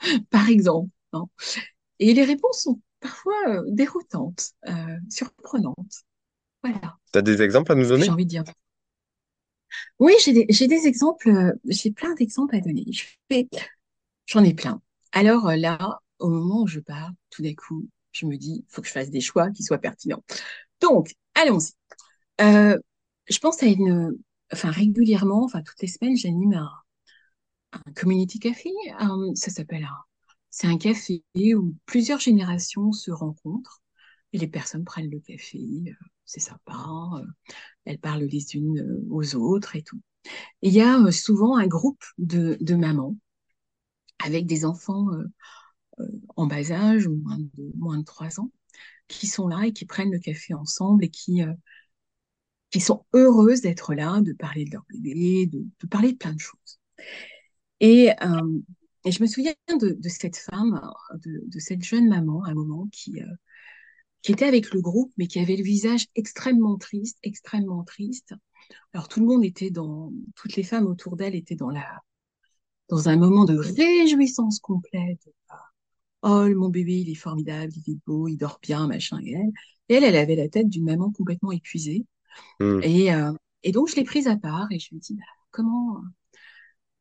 par 0.30 0.48
exemple, 0.48 0.90
hein. 1.12 1.26
Et 2.00 2.14
les 2.14 2.24
réponses 2.24 2.62
sont 2.62 2.80
parfois 3.00 3.34
euh, 3.48 3.62
déroutantes, 3.68 4.52
euh, 4.68 4.98
surprenantes. 5.10 6.04
Voilà 6.62 6.98
T'as 7.10 7.20
des 7.22 7.42
exemples 7.42 7.72
à 7.72 7.74
nous 7.74 7.88
que 7.94 8.02
j'ai 8.02 8.10
donner? 8.10 8.10
envie 8.12 8.24
de 8.26 8.30
dire. 8.30 8.44
Oui, 9.98 10.12
j'ai 10.24 10.32
des, 10.32 10.46
des 10.46 10.86
exemples, 10.86 11.54
j'ai 11.66 11.90
plein 11.90 12.14
d'exemples 12.14 12.56
à 12.56 12.60
donner. 12.60 12.84
J'en 14.26 14.44
ai 14.44 14.54
plein. 14.54 14.80
Alors 15.12 15.50
là, 15.56 16.00
au 16.20 16.28
moment 16.30 16.62
où 16.62 16.66
je 16.66 16.80
parle, 16.80 17.12
tout 17.30 17.42
d'un 17.42 17.54
coup, 17.54 17.88
je 18.16 18.26
me 18.26 18.36
dis, 18.36 18.64
il 18.68 18.72
faut 18.72 18.82
que 18.82 18.88
je 18.88 18.92
fasse 18.92 19.10
des 19.10 19.20
choix 19.20 19.50
qui 19.50 19.62
soient 19.62 19.78
pertinents. 19.78 20.24
Donc, 20.80 21.14
allons-y. 21.34 21.72
Euh, 22.42 22.78
je 23.30 23.38
pense 23.38 23.62
à 23.62 23.66
une, 23.66 24.16
enfin 24.52 24.70
régulièrement, 24.70 25.44
enfin 25.44 25.62
toutes 25.62 25.80
les 25.82 25.88
semaines, 25.88 26.16
j'anime 26.16 26.54
un, 26.54 26.70
un 27.72 27.92
community 27.92 28.38
café. 28.38 28.70
euh, 29.02 29.34
ça 29.34 29.50
s'appelle 29.50 29.84
un, 29.84 29.96
c'est 30.50 30.66
un 30.66 30.78
café 30.78 31.22
où 31.54 31.74
plusieurs 31.86 32.20
générations 32.20 32.92
se 32.92 33.10
rencontrent 33.10 33.82
et 34.32 34.38
les 34.38 34.48
personnes 34.48 34.84
prennent 34.84 35.10
le 35.10 35.20
café. 35.20 35.58
euh, 35.88 35.92
c'est 36.24 36.40
sympa. 36.40 36.74
euh, 37.16 37.24
elles 37.86 37.98
parlent 38.00 38.24
les 38.24 38.56
unes 38.56 39.04
aux 39.10 39.36
autres 39.36 39.76
et 39.76 39.82
tout. 39.82 40.00
Il 40.62 40.72
y 40.74 40.82
a 40.82 41.12
souvent 41.12 41.56
un 41.58 41.66
groupe 41.68 42.04
de, 42.18 42.58
de 42.60 42.76
mamans 42.76 43.16
avec 44.24 44.46
des 44.46 44.64
enfants 44.64 45.08
en 46.36 46.46
bas 46.46 46.70
âge, 46.72 47.08
moins 47.08 47.38
de, 47.38 47.72
moins 47.76 47.98
de 47.98 48.04
3 48.04 48.40
ans, 48.40 48.50
qui 49.08 49.26
sont 49.26 49.48
là 49.48 49.66
et 49.66 49.72
qui 49.72 49.84
prennent 49.86 50.12
le 50.12 50.18
café 50.18 50.54
ensemble 50.54 51.04
et 51.04 51.10
qui, 51.10 51.42
euh, 51.42 51.52
qui 52.70 52.80
sont 52.80 53.04
heureuses 53.14 53.62
d'être 53.62 53.94
là, 53.94 54.20
de 54.20 54.32
parler 54.32 54.64
de 54.64 54.72
leur 54.72 54.84
bébé, 54.90 55.46
de, 55.46 55.86
parler 55.88 56.12
de 56.12 56.16
plein 56.18 56.34
de 56.34 56.40
choses. 56.40 56.80
Et, 57.80 58.10
euh, 58.22 58.60
je 59.08 59.22
me 59.22 59.28
souviens 59.28 59.54
de, 59.68 59.96
cette 60.08 60.36
femme, 60.36 60.80
de, 61.24 61.44
de 61.46 61.58
cette 61.60 61.84
jeune 61.84 62.08
maman 62.08 62.42
à 62.42 62.50
un 62.50 62.54
moment 62.54 62.88
qui, 62.90 63.22
euh, 63.22 63.26
qui 64.22 64.32
était 64.32 64.46
avec 64.46 64.72
le 64.74 64.80
groupe, 64.80 65.12
mais 65.16 65.28
qui 65.28 65.38
avait 65.38 65.54
le 65.54 65.62
visage 65.62 66.06
extrêmement 66.16 66.76
triste, 66.76 67.16
extrêmement 67.22 67.84
triste. 67.84 68.34
Alors 68.92 69.06
tout 69.06 69.20
le 69.20 69.26
monde 69.26 69.44
était 69.44 69.70
dans, 69.70 70.12
toutes 70.34 70.56
les 70.56 70.64
femmes 70.64 70.88
autour 70.88 71.14
d'elle 71.16 71.36
étaient 71.36 71.54
dans 71.54 71.70
la, 71.70 72.02
dans 72.88 73.08
un 73.08 73.16
moment 73.16 73.44
de 73.44 73.56
réjouissance 73.56 74.58
complète. 74.58 75.28
Oh, 76.28 76.48
mon 76.54 76.70
bébé, 76.70 77.00
il 77.00 77.10
est 77.10 77.14
formidable, 77.14 77.72
il 77.76 77.92
est 77.94 77.98
beau, 78.04 78.26
il 78.26 78.36
dort 78.36 78.58
bien, 78.60 78.88
machin. 78.88 79.20
Et 79.22 79.32
elle, 79.32 79.52
elle, 79.88 80.04
elle 80.04 80.16
avait 80.16 80.34
la 80.34 80.48
tête 80.48 80.68
d'une 80.68 80.84
maman 80.84 81.12
complètement 81.12 81.52
épuisée. 81.52 82.04
Hmm. 82.58 82.80
Et, 82.82 83.12
euh, 83.14 83.32
et 83.62 83.70
donc, 83.70 83.88
je 83.88 83.96
l'ai 83.96 84.04
prise 84.04 84.26
à 84.26 84.36
part 84.36 84.66
et 84.72 84.80
je 84.80 84.90
lui 84.90 84.96
ai 84.96 85.00
dit, 85.00 85.14
bah, 85.14 85.22
comment, 85.52 86.02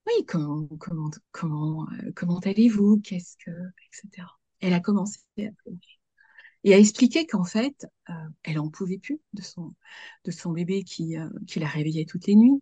oui, 0.06 0.26
comment, 0.28 0.68
comment, 0.80 1.10
comment, 1.32 1.88
euh, 1.92 2.12
comment 2.16 2.40
allez-vous, 2.40 3.02
qu'est-ce 3.04 3.36
que, 3.44 3.52
etc. 3.52 4.28
Elle 4.60 4.74
a 4.74 4.80
commencé 4.80 5.20
à 5.40 5.52
pleurer 5.64 5.80
et 6.66 6.74
à 6.74 6.80
expliquer 6.80 7.28
qu'en 7.28 7.44
fait, 7.44 7.86
euh, 8.10 8.14
elle 8.44 8.60
en 8.60 8.70
pouvait 8.70 8.98
plus 8.98 9.20
de 9.34 9.44
son, 9.44 9.76
de 10.26 10.32
son 10.32 10.52
bébé 10.52 10.84
qui, 10.84 11.16
euh, 11.16 11.30
qui 11.48 11.60
la 11.60 11.68
réveillait 11.68 12.06
toutes 12.06 12.26
les 12.26 12.36
nuits, 12.36 12.60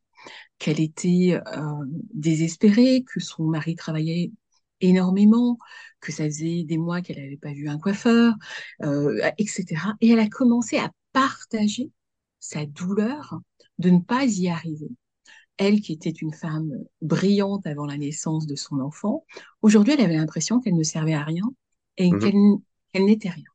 qu'elle 0.60 0.82
était 0.82 1.39
euh, 1.48 1.86
désespérée, 2.13 3.05
que 3.08 3.22
son 3.22 3.46
mari 3.46 3.75
travaillait 3.75 4.32
énormément, 4.83 5.57
que 6.01 6.11
ça 6.11 6.25
faisait 6.25 6.63
des 6.63 6.77
mois 6.77 7.01
qu'elle 7.01 7.17
n'avait 7.17 7.37
pas 7.37 7.53
vu 7.53 7.69
un 7.69 7.79
coiffeur, 7.79 8.33
euh, 8.83 9.19
etc. 9.37 9.95
Et 10.01 10.09
elle 10.11 10.19
a 10.19 10.27
commencé 10.29 10.77
à 10.77 10.91
partager 11.13 11.91
sa 12.39 12.65
douleur 12.65 13.39
de 13.79 13.89
ne 13.89 13.99
pas 13.99 14.25
y 14.25 14.49
arriver. 14.49 14.89
Elle, 15.57 15.81
qui 15.81 15.93
était 15.93 16.09
une 16.09 16.33
femme 16.33 16.71
brillante 17.01 17.67
avant 17.67 17.85
la 17.85 17.97
naissance 17.97 18.47
de 18.47 18.55
son 18.55 18.79
enfant, 18.79 19.25
aujourd'hui, 19.61 19.93
elle 19.93 20.01
avait 20.05 20.17
l'impression 20.17 20.59
qu'elle 20.59 20.75
ne 20.75 20.83
servait 20.83 21.13
à 21.13 21.23
rien 21.23 21.45
et 21.97 22.11
Mhm. 22.11 22.19
qu'elle 22.19 22.35
qu'elle 22.93 23.05
n'était 23.05 23.29
rien. 23.29 23.45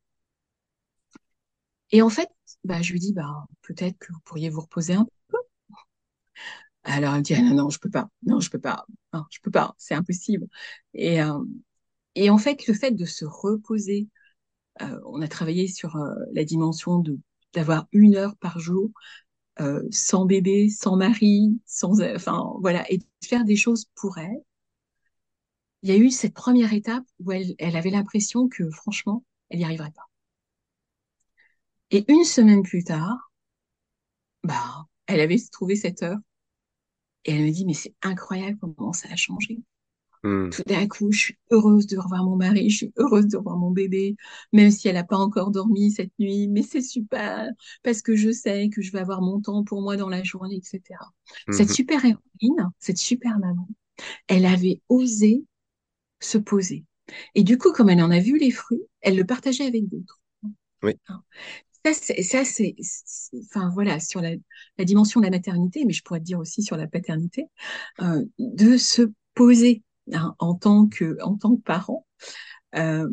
Et 1.90 2.00
en 2.02 2.08
fait, 2.08 2.30
bah, 2.64 2.80
je 2.82 2.92
lui 2.92 2.98
dis, 3.00 3.12
bah, 3.12 3.44
peut-être 3.62 3.98
que 3.98 4.12
vous 4.12 4.20
pourriez 4.24 4.48
vous 4.50 4.60
reposer 4.62 4.94
un 4.94 5.06
peu. 5.28 5.38
Alors, 6.88 7.12
elle 7.14 7.18
me 7.20 7.24
dit, 7.24 7.34
ah, 7.34 7.42
non, 7.42 7.54
non, 7.54 7.70
je 7.70 7.78
peux 7.78 7.90
pas. 7.90 8.08
Non, 8.22 8.40
je 8.40 8.50
peux 8.50 8.58
pas. 8.60 8.86
Non, 9.12 9.24
je 9.30 9.40
peux 9.42 9.50
pas. 9.50 9.74
C'est 9.78 9.94
impossible. 9.94 10.46
Et, 10.94 11.22
euh, 11.22 11.38
et 12.16 12.30
en 12.30 12.38
fait, 12.38 12.66
le 12.68 12.74
fait 12.74 12.92
de 12.92 13.04
se 13.06 13.24
reposer, 13.26 14.08
euh, 14.82 15.00
on 15.06 15.22
a 15.22 15.28
travaillé 15.28 15.68
sur 15.68 15.96
euh, 15.96 16.14
la 16.34 16.44
dimension 16.44 17.00
de 17.00 17.18
d'avoir 17.54 17.86
une 17.92 18.16
heure 18.16 18.36
par 18.38 18.60
jour 18.60 18.90
euh, 19.60 19.82
sans 19.92 20.26
bébé, 20.26 20.70
sans 20.70 20.96
mari, 20.96 21.60
sans, 21.66 22.02
enfin 22.16 22.52
voilà, 22.60 22.90
et 22.92 22.98
de 22.98 23.04
faire 23.24 23.44
des 23.44 23.56
choses 23.56 23.86
pour 23.96 24.18
elle. 24.18 24.42
Il 25.82 25.88
y 25.88 25.92
a 25.92 25.96
eu 25.96 26.12
cette 26.12 26.34
première 26.34 26.72
étape 26.72 27.02
où 27.18 27.32
elle, 27.32 27.56
elle 27.58 27.76
avait 27.76 27.90
l'impression 27.90 28.46
que 28.48 28.70
franchement, 28.70 29.24
elle 29.50 29.58
n'y 29.58 29.64
arriverait 29.64 29.90
pas. 29.90 30.08
Et 31.90 32.10
une 32.10 32.24
semaine 32.24 32.62
plus 32.62 32.82
tard, 32.82 33.30
bah, 34.42 34.86
elle 35.06 35.20
avait 35.20 35.38
trouvé 35.52 35.76
cette 35.76 36.02
heure 36.02 36.18
et 37.28 37.32
elle 37.36 37.44
me 37.44 37.52
dit, 37.52 37.66
mais 37.66 37.74
c'est 37.74 37.94
incroyable 38.02 38.58
comment 38.60 38.92
ça 38.94 39.08
a 39.12 39.16
changé. 39.16 39.60
Hmm. 40.22 40.50
Tout 40.50 40.62
d'un 40.66 40.88
coup, 40.88 41.12
je 41.12 41.18
suis 41.20 41.38
heureuse 41.50 41.86
de 41.86 41.98
revoir 41.98 42.24
mon 42.24 42.36
mari, 42.36 42.70
je 42.70 42.76
suis 42.78 42.92
heureuse 42.98 43.26
de 43.26 43.36
revoir 43.36 43.58
mon 43.58 43.70
bébé, 43.70 44.16
même 44.52 44.70
si 44.70 44.88
elle 44.88 44.94
n'a 44.94 45.04
pas 45.04 45.18
encore 45.18 45.50
dormi 45.50 45.90
cette 45.92 46.12
nuit, 46.18 46.48
mais 46.48 46.62
c'est 46.62 46.80
super 46.82 47.48
parce 47.82 48.02
que 48.02 48.16
je 48.16 48.30
sais 48.32 48.70
que 48.70 48.82
je 48.82 48.92
vais 48.92 49.00
avoir 49.00 49.20
mon 49.22 49.40
temps 49.40 49.64
pour 49.64 49.82
moi 49.82 49.96
dans 49.96 50.08
la 50.08 50.22
journée, 50.22 50.56
etc. 50.56 51.12
Cette 51.50 51.68
Mhm. 51.68 51.74
super 51.74 52.04
héroïne, 52.04 52.70
cette 52.78 52.98
super 52.98 53.38
maman, 53.38 53.68
elle 54.28 54.46
avait 54.46 54.82
osé 54.88 55.44
se 56.20 56.38
poser. 56.38 56.84
Et 57.34 57.44
du 57.44 57.58
coup, 57.58 57.72
comme 57.72 57.90
elle 57.90 58.02
en 58.02 58.10
a 58.10 58.20
vu 58.20 58.38
les 58.38 58.50
fruits, 58.52 58.82
elle 59.02 59.16
le 59.16 59.24
partageait 59.26 59.66
avec 59.66 59.88
d'autres. 59.88 60.20
Oui. 60.82 60.98
Ça, 61.92 61.94
c'est, 61.94 62.22
ça, 62.22 62.44
c'est, 62.44 62.74
c'est- 62.80 63.36
enfin 63.46 63.70
voilà, 63.74 64.00
sur 64.00 64.20
la, 64.20 64.30
la 64.78 64.84
dimension 64.84 65.20
de 65.20 65.26
la 65.26 65.30
maternité, 65.30 65.84
mais 65.84 65.92
je 65.92 66.02
pourrais 66.02 66.20
te 66.20 66.24
dire 66.24 66.38
aussi 66.38 66.62
sur 66.62 66.76
la 66.76 66.86
paternité, 66.86 67.46
euh, 68.02 68.24
de 68.38 68.76
se 68.76 69.02
poser 69.34 69.82
hein, 70.12 70.34
en 70.38 70.54
tant 70.54 70.86
que, 70.88 71.16
en 71.22 71.36
tant 71.36 71.56
que 71.56 71.62
parent, 71.62 72.06
euh, 72.76 73.08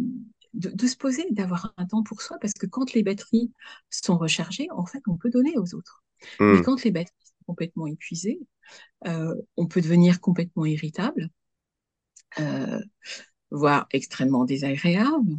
de, 0.54 0.70
de 0.72 0.88
se 0.88 0.98
poser, 0.98 1.26
d'avoir 1.32 1.74
un 1.78 1.86
temps 1.88 2.04
pour 2.04 2.22
soi, 2.22 2.38
parce 2.42 2.54
que 2.54 2.68
quand 2.68 2.94
les 2.94 3.04
batteries 3.04 3.52
sont 3.90 4.18
rechargées, 4.18 4.68
en 4.72 4.86
fait, 4.86 5.02
on 5.08 5.18
peut 5.18 5.30
donner 5.32 5.58
aux 5.58 5.76
autres. 5.76 6.04
Mais 6.52 6.60
Hmm. 6.60 6.64
quand 6.64 6.84
les 6.84 6.92
batteries 6.92 7.14
sont 7.26 7.46
complètement 7.48 7.88
épuisées, 7.88 8.40
euh, 9.08 9.36
on 9.58 9.68
peut 9.68 9.82
devenir 9.82 10.22
complètement 10.22 10.66
irritable, 10.66 11.30
voire 13.52 13.88
extrêmement 13.92 14.46
désagréable. 14.46 15.38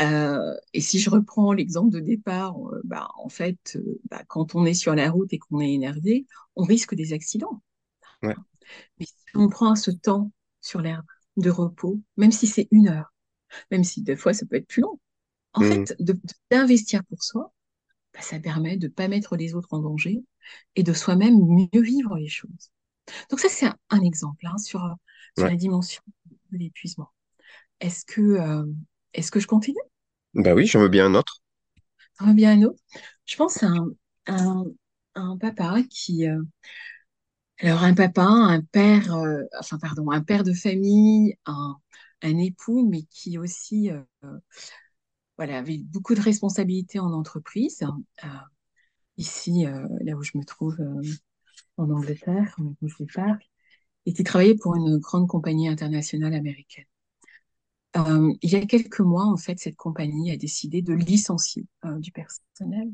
Euh, 0.00 0.54
et 0.74 0.80
si 0.80 0.98
je 1.00 1.10
reprends 1.10 1.52
l'exemple 1.52 1.90
de 1.92 2.00
départ, 2.00 2.56
euh, 2.72 2.80
bah, 2.84 3.08
en 3.16 3.28
fait, 3.28 3.58
euh, 3.76 4.00
bah, 4.10 4.22
quand 4.28 4.54
on 4.54 4.64
est 4.64 4.74
sur 4.74 4.94
la 4.94 5.10
route 5.10 5.32
et 5.32 5.38
qu'on 5.38 5.60
est 5.60 5.72
énervé, 5.72 6.26
on 6.56 6.64
risque 6.64 6.94
des 6.94 7.12
accidents. 7.12 7.62
Ouais. 8.22 8.38
Mais 8.98 9.06
si 9.06 9.14
on 9.34 9.48
prend 9.48 9.74
ce 9.74 9.90
temps 9.90 10.32
sur 10.60 10.80
l'herbe 10.80 11.04
de 11.36 11.50
repos, 11.50 12.00
même 12.16 12.32
si 12.32 12.46
c'est 12.46 12.68
une 12.70 12.88
heure, 12.88 13.12
même 13.70 13.84
si 13.84 14.02
des 14.02 14.16
fois 14.16 14.34
ça 14.34 14.46
peut 14.46 14.56
être 14.56 14.68
plus 14.68 14.82
long, 14.82 15.00
en 15.54 15.62
Hmm. 15.62 15.64
fait, 15.64 15.96
d'investir 16.50 17.04
pour 17.06 17.22
soi, 17.24 17.54
bah, 18.14 18.22
ça 18.22 18.40
permet 18.40 18.76
de 18.76 18.88
pas 18.88 19.08
mettre 19.08 19.36
les 19.36 19.54
autres 19.54 19.74
en 19.74 19.80
danger 19.80 20.24
et 20.76 20.84
de 20.84 20.92
soi-même 20.94 21.36
mieux 21.38 21.82
vivre 21.82 22.16
les 22.18 22.28
choses. 22.28 22.70
Donc 23.30 23.40
ça, 23.40 23.48
c'est 23.50 23.66
un, 23.66 23.76
un 23.90 24.02
exemple 24.02 24.46
hein, 24.46 24.58
sur, 24.58 24.84
euh, 24.84 24.94
sur 25.34 25.46
Ouais. 25.46 25.50
la 25.50 25.56
dimension 25.56 26.02
de 26.52 26.58
l'épuisement. 26.58 27.10
Est-ce 27.80 28.04
que, 28.06 28.20
euh, 28.22 28.64
est-ce 29.14 29.30
que 29.30 29.40
je 29.40 29.46
continue? 29.46 29.78
Bah 30.32 30.54
oui, 30.54 30.66
j'en 30.66 30.80
veux 30.80 30.88
bien 30.88 31.04
un 31.06 31.14
autre. 31.14 31.42
T'en 32.18 32.26
veux 32.26 32.34
bien 32.34 32.52
un 32.58 32.62
autre? 32.64 32.80
Je 33.26 33.36
pense 33.36 33.62
à 33.62 33.66
un, 33.68 33.90
un, 34.26 34.64
un 35.14 35.36
papa 35.38 35.82
qui, 35.90 36.26
euh, 36.26 36.42
alors 37.60 37.82
un 37.82 37.94
papa, 37.94 38.22
un 38.24 38.60
père, 38.62 39.14
euh, 39.14 39.42
enfin 39.58 39.78
pardon, 39.78 40.10
un 40.10 40.22
père 40.22 40.44
de 40.44 40.52
famille, 40.52 41.34
un, 41.46 41.76
un 42.22 42.38
époux, 42.38 42.88
mais 42.88 43.02
qui 43.10 43.38
aussi, 43.38 43.90
euh, 43.90 44.00
voilà, 45.36 45.58
avait 45.58 45.78
beaucoup 45.78 46.14
de 46.14 46.20
responsabilités 46.20 46.98
en 46.98 47.12
entreprise. 47.12 47.82
Ici, 49.18 49.64
là 50.00 50.14
où 50.16 50.22
je 50.22 50.38
me 50.38 50.44
trouve 50.44 50.78
en 51.78 51.90
Angleterre, 51.90 52.54
où 52.58 52.88
je 52.88 53.04
parle, 53.14 53.38
et 54.06 54.14
qui 54.14 54.24
travaillait 54.24 54.56
pour 54.56 54.76
une 54.76 54.98
grande 54.98 55.28
compagnie 55.28 55.68
internationale 55.68 56.34
américaine. 56.34 56.86
Euh, 57.98 58.32
il 58.42 58.50
y 58.50 58.56
a 58.56 58.64
quelques 58.64 59.00
mois, 59.00 59.26
en 59.26 59.36
fait, 59.36 59.58
cette 59.58 59.76
compagnie 59.76 60.30
a 60.30 60.36
décidé 60.36 60.82
de 60.82 60.92
licencier 60.92 61.66
euh, 61.84 61.98
du 61.98 62.12
personnel. 62.12 62.92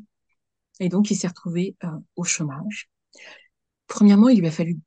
Et 0.81 0.89
donc, 0.89 1.11
il 1.11 1.17
s'est 1.17 1.29
retrouvé 1.29 1.77
euh, 1.85 1.89
au 2.17 2.25
chômage. 2.25 2.89
Premièrement, 3.87 4.29
il 4.29 4.41
lui 4.41 4.47
a 4.47 4.51
fallu 4.51 4.79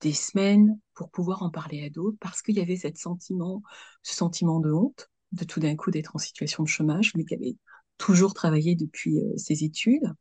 des 0.00 0.12
semaines 0.12 0.78
pour 0.94 1.10
pouvoir 1.10 1.42
en 1.42 1.50
parler 1.50 1.84
à 1.84 1.90
d'autres 1.90 2.16
parce 2.20 2.42
qu'il 2.42 2.56
y 2.56 2.60
avait 2.60 2.76
ce 2.76 2.88
sentiment 2.94 4.60
de 4.60 4.72
honte 4.72 5.10
de 5.32 5.44
tout 5.44 5.60
d'un 5.60 5.74
coup 5.74 5.90
d'être 5.90 6.14
en 6.14 6.18
situation 6.18 6.62
de 6.62 6.68
chômage, 6.68 7.12
lui 7.14 7.24
qui 7.24 7.34
avait 7.34 7.56
toujours 7.98 8.34
travaillé 8.34 8.76
depuis 8.76 9.18
ses 9.36 9.64
études. 9.64 10.12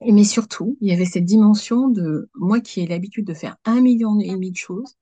Mais 0.00 0.24
surtout, 0.24 0.76
il 0.80 0.88
y 0.88 0.92
avait 0.92 1.04
cette 1.04 1.24
dimension 1.24 1.88
de 1.88 2.28
moi 2.34 2.60
qui 2.60 2.80
ai 2.80 2.86
l'habitude 2.86 3.26
de 3.26 3.34
faire 3.34 3.56
un 3.64 3.80
million 3.80 4.18
et 4.18 4.30
demi 4.30 4.50
de 4.50 4.56
choses, 4.56 4.96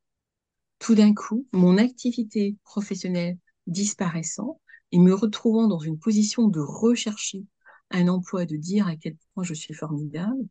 tout 0.82 0.96
d'un 0.96 1.14
coup, 1.14 1.46
mon 1.52 1.78
activité 1.78 2.56
professionnelle 2.64 3.38
disparaissant 3.68 4.60
et 4.90 4.98
me 4.98 5.14
retrouvant 5.14 5.68
dans 5.68 5.78
une 5.78 5.96
position 5.96 6.48
de 6.48 6.58
rechercher 6.58 7.44
un 7.92 8.08
emploi, 8.08 8.46
de 8.46 8.56
dire 8.56 8.88
à 8.88 8.96
quel 8.96 9.16
point 9.32 9.44
je 9.44 9.54
suis 9.54 9.74
formidable, 9.74 10.44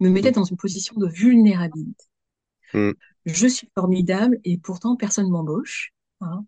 me 0.00 0.08
mettait 0.08 0.32
dans 0.32 0.42
une 0.42 0.56
position 0.56 0.96
de 0.96 1.06
vulnérabilité. 1.06 2.04
Hmm. 2.74 2.90
Je 3.24 3.46
suis 3.46 3.68
formidable 3.72 4.40
et 4.42 4.58
pourtant 4.58 4.96
personne 4.96 5.30
m'embauche. 5.30 5.92
Hein. 6.22 6.44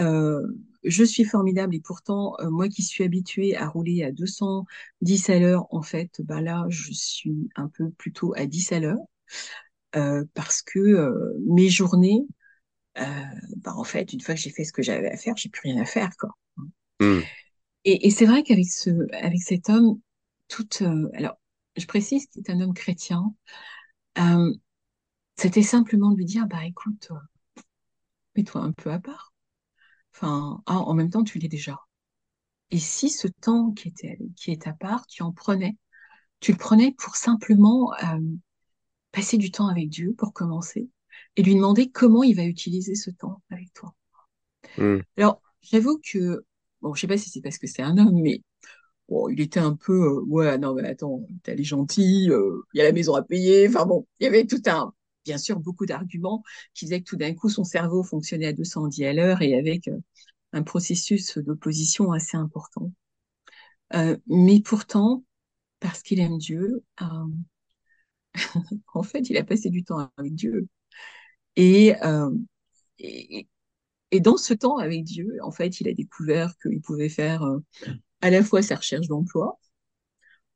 Euh, 0.00 0.44
je 0.82 1.04
suis 1.04 1.24
formidable 1.24 1.76
et 1.76 1.80
pourtant 1.80 2.34
euh, 2.40 2.50
moi 2.50 2.68
qui 2.68 2.82
suis 2.82 3.04
habituée 3.04 3.54
à 3.54 3.68
rouler 3.68 4.02
à 4.02 4.10
210 4.10 5.30
à 5.30 5.38
l'heure, 5.38 5.72
en 5.72 5.82
fait, 5.82 6.20
bah 6.24 6.40
là 6.40 6.66
je 6.70 6.92
suis 6.92 7.48
un 7.54 7.68
peu 7.68 7.90
plutôt 7.90 8.34
à 8.36 8.46
10 8.46 8.72
à 8.72 8.80
l'heure 8.80 8.98
euh, 9.94 10.24
parce 10.34 10.60
que 10.60 11.12
mes 11.46 11.68
journées, 11.68 12.26
bah 12.96 13.74
en 13.74 13.84
fait, 13.84 14.12
une 14.12 14.20
fois 14.20 14.34
que 14.34 14.40
j'ai 14.40 14.50
fait 14.50 14.64
ce 14.64 14.72
que 14.72 14.82
j'avais 14.82 15.10
à 15.10 15.16
faire, 15.16 15.36
j'ai 15.36 15.48
plus 15.48 15.70
rien 15.70 15.82
à 15.82 15.84
faire 15.84 16.10
quoi. 16.18 16.30
Hmm. 17.00 17.20
Et, 17.84 18.06
et 18.06 18.10
c'est 18.10 18.26
vrai 18.26 18.42
qu'avec 18.42 18.66
ce, 18.66 18.90
avec 19.12 19.42
cet 19.42 19.68
homme, 19.68 20.00
toute, 20.48 20.82
euh, 20.82 21.10
alors 21.14 21.38
je 21.76 21.86
précise 21.86 22.26
qu'il 22.26 22.42
est 22.42 22.50
un 22.50 22.60
homme 22.60 22.74
chrétien. 22.74 23.34
Euh, 24.18 24.54
c'était 25.36 25.62
simplement 25.62 26.10
de 26.10 26.16
lui 26.16 26.24
dire, 26.24 26.46
bah 26.46 26.64
écoute, 26.64 27.08
euh, 27.10 27.62
mets-toi 28.36 28.60
un 28.62 28.72
peu 28.72 28.90
à 28.92 28.98
part. 28.98 29.32
Enfin, 30.14 30.62
ah, 30.66 30.78
en 30.78 30.94
même 30.94 31.10
temps, 31.10 31.24
tu 31.24 31.38
l'es 31.38 31.48
déjà. 31.48 31.78
Et 32.70 32.78
si 32.78 33.10
ce 33.10 33.28
temps 33.28 33.72
qui 33.72 33.88
était, 33.88 34.18
qui 34.36 34.50
est 34.52 34.66
à 34.66 34.72
part, 34.72 35.06
tu 35.06 35.22
en 35.22 35.32
prenais, 35.32 35.76
tu 36.40 36.52
le 36.52 36.58
prenais 36.58 36.92
pour 36.92 37.16
simplement 37.16 37.92
euh, 37.94 38.20
passer 39.12 39.38
du 39.38 39.50
temps 39.50 39.68
avec 39.68 39.88
Dieu 39.88 40.14
pour 40.16 40.32
commencer 40.32 40.88
et 41.36 41.42
lui 41.42 41.54
demander 41.54 41.90
comment 41.90 42.22
il 42.22 42.36
va 42.36 42.44
utiliser 42.44 42.94
ce 42.94 43.10
temps 43.10 43.42
avec 43.50 43.72
toi. 43.72 43.94
Hmm. 44.78 44.98
Alors, 45.16 45.40
j'avoue 45.62 46.00
que, 46.00 46.44
bon, 46.80 46.94
je 46.94 47.00
sais 47.00 47.06
pas 47.06 47.18
si 47.18 47.30
c'est 47.30 47.40
parce 47.40 47.58
que 47.58 47.66
c'est 47.66 47.82
un 47.82 47.98
homme, 47.98 48.20
mais 48.20 48.40
Bon, 49.08 49.28
il 49.28 49.40
était 49.40 49.60
un 49.60 49.74
peu, 49.76 49.92
euh, 49.92 50.20
ouais, 50.26 50.56
non, 50.58 50.74
mais 50.74 50.88
attends, 50.88 51.26
t'es 51.42 51.62
gentil, 51.62 52.30
euh, 52.30 52.62
il 52.72 52.78
y 52.78 52.80
a 52.80 52.84
la 52.84 52.92
maison 52.92 53.14
à 53.14 53.22
payer. 53.22 53.68
Enfin 53.68 53.84
bon, 53.86 54.06
il 54.18 54.24
y 54.24 54.26
avait 54.26 54.46
tout 54.46 54.62
un, 54.66 54.94
bien 55.24 55.36
sûr, 55.38 55.60
beaucoup 55.60 55.84
d'arguments 55.86 56.42
qui 56.74 56.86
disaient 56.86 57.00
que 57.00 57.04
tout 57.10 57.16
d'un 57.16 57.34
coup, 57.34 57.50
son 57.50 57.64
cerveau 57.64 58.02
fonctionnait 58.02 58.46
à 58.46 58.52
210 58.54 59.04
à 59.04 59.12
l'heure 59.12 59.42
et 59.42 59.58
avec 59.58 59.88
euh, 59.88 59.98
un 60.52 60.62
processus 60.62 61.36
d'opposition 61.38 62.12
assez 62.12 62.36
important. 62.36 62.92
Mais 64.26 64.60
pourtant, 64.60 65.24
parce 65.80 66.02
qu'il 66.02 66.20
aime 66.20 66.38
Dieu, 66.38 66.82
en 68.94 69.02
fait, 69.02 69.30
il 69.30 69.36
a 69.36 69.44
passé 69.44 69.70
du 69.70 69.84
temps 69.84 70.10
avec 70.16 70.34
Dieu. 70.34 70.66
Et, 71.56 71.94
euh, 72.04 72.30
et, 72.98 73.48
et 74.14 74.20
dans 74.20 74.36
ce 74.36 74.54
temps 74.54 74.78
avec 74.78 75.04
Dieu, 75.04 75.38
en 75.42 75.50
fait, 75.50 75.80
il 75.80 75.88
a 75.88 75.92
découvert 75.92 76.56
qu'il 76.58 76.80
pouvait 76.80 77.08
faire 77.08 77.42
euh, 77.42 77.58
à 78.20 78.30
la 78.30 78.44
fois 78.44 78.62
sa 78.62 78.76
recherche 78.76 79.08
d'emploi, 79.08 79.58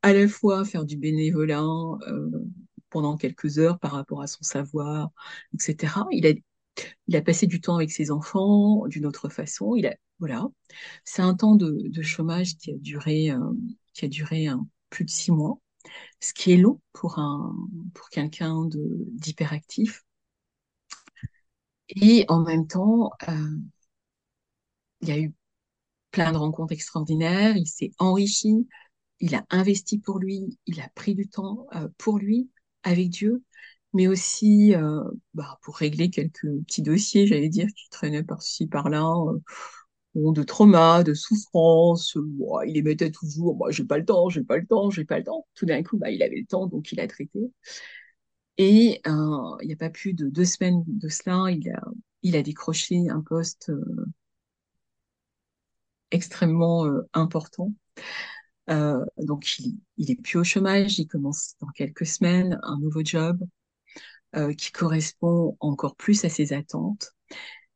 à 0.02 0.12
la 0.12 0.28
fois 0.28 0.64
faire 0.64 0.84
du 0.84 0.96
bénévolat 0.96 1.64
euh, 1.64 2.30
pendant 2.90 3.16
quelques 3.16 3.58
heures 3.58 3.78
par 3.80 3.92
rapport 3.92 4.22
à 4.22 4.26
son 4.28 4.42
savoir, 4.42 5.10
etc. 5.54 6.06
Il 6.12 6.26
a, 6.26 6.32
il 7.08 7.16
a 7.16 7.22
passé 7.22 7.46
du 7.48 7.60
temps 7.60 7.76
avec 7.76 7.90
ses 7.90 8.10
enfants 8.12 8.86
d'une 8.86 9.06
autre 9.06 9.28
façon. 9.28 9.74
Il 9.74 9.86
a, 9.86 9.96
voilà. 10.20 10.46
C'est 11.04 11.22
un 11.22 11.34
temps 11.34 11.56
de, 11.56 11.82
de, 11.88 12.02
chômage 12.02 12.56
qui 12.58 12.70
a 12.72 12.74
duré, 12.76 13.30
euh, 13.32 13.52
qui 13.92 14.04
a 14.04 14.08
duré 14.08 14.46
plus 14.90 15.04
de 15.04 15.10
six 15.10 15.32
mois, 15.32 15.58
ce 16.20 16.32
qui 16.32 16.52
est 16.52 16.56
long 16.56 16.80
pour 16.92 17.20
pour 17.92 18.08
quelqu'un 18.10 18.68
d'hyperactif. 18.68 20.04
Et 21.90 22.24
en 22.28 22.40
même 22.40 22.66
temps, 22.66 23.10
euh, 23.28 23.32
il 25.00 25.08
y 25.08 25.12
a 25.12 25.18
eu 25.18 25.34
plein 26.12 26.32
de 26.32 26.38
rencontres 26.38 26.72
extraordinaires, 26.72 27.56
il 27.56 27.66
s'est 27.68 27.92
enrichi, 27.98 28.68
il 29.20 29.34
a 29.34 29.46
investi 29.50 29.98
pour 30.00 30.18
lui, 30.20 30.58
il 30.66 30.80
a 30.80 30.88
pris 30.94 31.14
du 31.14 31.28
temps 31.28 31.66
euh, 31.76 31.88
pour 31.98 32.18
lui, 32.18 32.50
avec 32.84 33.10
Dieu, 33.10 33.44
mais 33.94 34.08
aussi 34.08 34.74
euh, 34.76 35.02
bah, 35.34 35.58
pour 35.62 35.76
régler 35.78 36.10
quelques 36.10 36.46
petits 36.66 36.82
dossiers, 36.82 37.26
j'allais 37.28 37.48
dire, 37.50 37.68
qui 37.76 37.88
traînaient 37.90 38.24
par-ci, 38.24 38.66
par-là, 38.68 39.04
euh, 39.28 39.40
de 40.32 40.42
trauma, 40.42 41.04
de 41.04 41.14
souffrance. 41.14 42.16
Il 42.66 42.74
les 42.74 42.82
mettait 42.82 43.10
toujours, 43.12 43.56
moi, 43.56 43.70
j'ai 43.70 43.84
pas 43.84 43.98
le 43.98 44.04
temps, 44.04 44.28
j'ai 44.30 44.44
pas 44.44 44.58
le 44.58 44.66
temps, 44.66 44.90
j'ai 44.90 45.04
pas 45.04 45.18
le 45.18 45.24
temps. 45.24 45.46
Tout 45.54 45.66
d'un 45.66 45.82
coup, 45.82 45.98
bah, 45.98 46.10
il 46.10 46.22
avait 46.22 46.40
le 46.40 46.46
temps, 46.46 46.66
donc 46.66 46.92
il 46.92 47.00
a 47.00 47.06
traité. 47.08 47.40
Et 48.58 49.00
euh, 49.06 49.56
il 49.62 49.68
n'y 49.68 49.72
a 49.72 49.76
pas 49.76 49.90
plus 49.90 50.14
de 50.14 50.28
deux 50.28 50.44
semaines 50.44 50.82
de 50.86 51.08
cela, 51.08 51.50
il 51.50 51.70
a, 51.70 51.80
il 52.22 52.36
a 52.36 52.42
décroché 52.42 53.08
un 53.08 53.20
poste 53.20 53.70
euh, 53.70 54.06
extrêmement 56.10 56.86
euh, 56.86 57.08
important. 57.12 57.72
Euh, 58.70 59.04
donc, 59.18 59.58
il, 59.58 59.78
il 59.96 60.10
est 60.10 60.20
plus 60.20 60.38
au 60.38 60.44
chômage, 60.44 60.98
il 60.98 61.06
commence 61.06 61.54
dans 61.60 61.68
quelques 61.68 62.06
semaines 62.06 62.58
un 62.62 62.78
nouveau 62.78 63.02
job 63.04 63.42
euh, 64.36 64.52
qui 64.52 64.72
correspond 64.72 65.56
encore 65.60 65.96
plus 65.96 66.24
à 66.24 66.28
ses 66.28 66.52
attentes. 66.52 67.14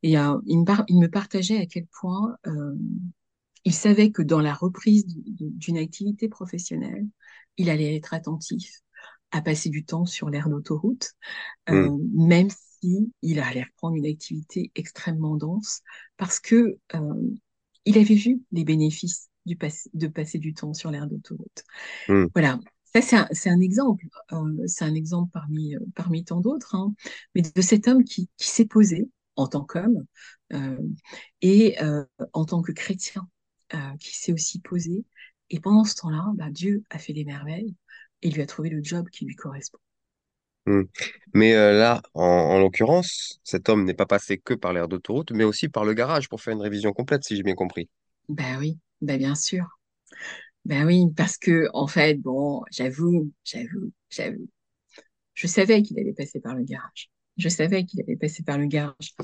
Et 0.03 0.19
euh, 0.19 0.39
il, 0.47 0.59
me 0.59 1.07
partageait 1.07 1.59
à 1.59 1.67
quel 1.67 1.87
point 1.87 2.37
il 3.65 3.73
savait 3.73 4.11
que 4.11 4.23
dans 4.23 4.41
la 4.41 4.53
reprise 4.53 5.07
d'une 5.07 5.79
activité 5.79 6.29
professionnelle, 6.29 7.07
il 7.57 7.71
allait 7.71 7.95
être 7.95 8.13
attentif 8.13 8.83
à 9.33 9.43
passer 9.43 9.71
du 9.71 9.85
temps 9.85 10.07
sur 10.07 10.31
l'aire 10.31 10.49
d'autoroute, 10.49 11.13
mmh. 11.69 11.99
même 12.15 12.49
si 12.51 13.13
il 13.23 13.41
allait 13.41 13.65
reprendre 13.65 13.97
une 13.97 14.07
activité 14.07 14.71
extrêmement 14.75 15.37
dense, 15.37 15.81
parce 16.17 16.39
que 16.39 16.79
il 17.85 17.99
avait 17.99 18.15
vu 18.15 18.41
les 18.53 18.65
bénéfices 18.65 19.29
du 19.47 19.59
de 19.95 20.07
passer 20.07 20.39
du 20.39 20.55
temps 20.55 20.75
sur 20.75 20.91
l'aire 20.91 21.07
d'autoroute. 21.07 21.65
Mmh. 22.09 22.27
Voilà. 22.35 22.61
Ça, 22.95 23.27
c'est 23.33 23.49
un, 23.49 23.57
un, 23.57 23.61
exemple. 23.61 24.07
Euh, 24.33 24.67
c'est 24.67 24.85
un 24.85 24.95
exemple 24.95 25.31
parmi, 25.33 25.75
euh, 25.75 25.81
parmi 25.95 26.25
tant 26.25 26.41
d'autres. 26.41 26.75
Hein, 26.75 26.95
mais 27.35 27.43
de 27.43 27.63
cet 27.63 27.89
homme 27.89 28.05
qui, 28.05 28.29
qui 28.37 28.49
s'est 28.49 28.67
posé 28.67 29.09
en 29.37 29.47
tant 29.47 29.65
qu'homme 29.65 30.05
euh, 30.53 30.77
et 31.41 31.79
en 32.35 32.45
tant 32.45 32.61
que 32.61 32.73
chrétien, 32.73 33.27
qui 33.99 34.15
s'est 34.17 34.33
aussi 34.33 34.61
posé. 34.61 35.05
Et 35.49 35.59
pendant 35.59 35.85
ce 35.85 35.95
temps-là, 35.97 36.33
bah, 36.35 36.51
Dieu 36.51 36.85
a 36.91 36.99
fait 36.99 37.15
des 37.15 37.25
merveilles 37.25 37.75
et 38.23 38.31
lui 38.31 38.43
a 38.43 38.47
trouvé 38.47 38.71
le 38.71 38.83
job 38.83 39.09
qui 39.11 39.25
lui 39.27 39.37
correspond. 39.37 39.79
Mmh. 40.67 40.83
Mais 41.35 41.55
euh, 41.55 41.73
là, 41.79 42.03
en, 42.15 42.23
en 42.25 42.59
l'occurrence, 42.61 43.41
cet 43.45 43.69
homme 43.69 43.85
n'est 43.85 43.95
pas 43.95 44.07
passé 44.07 44.39
que 44.39 44.55
par 44.55 44.73
l'aire 44.73 44.89
d'autoroute, 44.89 45.33
mais 45.33 45.45
aussi 45.45 45.69
par 45.69 45.85
le 45.85 45.95
garage 45.95 46.29
pour 46.29 46.41
faire 46.41 46.55
une 46.55 46.63
révision 46.63 46.93
complète, 46.93 47.25
si 47.25 47.37
j'ai 47.37 47.43
bien 47.43 47.55
compris. 47.55 47.89
Ben 48.29 48.59
oui, 48.59 48.79
ben 49.01 49.19
bien 49.19 49.35
sûr. 49.35 49.67
Ben 50.65 50.87
oui, 50.87 51.07
parce 51.17 51.39
que 51.39 51.69
en 51.75 51.87
fait, 51.87 52.17
bon, 52.17 52.63
j'avoue, 52.71 53.33
j'avoue, 53.45 53.93
j'avoue, 54.11 54.49
je 55.35 55.47
savais 55.49 55.83
qu'il 55.83 55.99
allait 56.01 56.15
passer 56.15 56.41
par 56.41 56.57
le 56.57 56.65
garage. 56.65 57.11
Je 57.39 57.49
savais 57.49 57.85
qu'il 57.87 58.03
allait 58.03 58.17
passer 58.17 58.43
par 58.45 58.59
le 58.59 58.67
garage. 58.67 59.15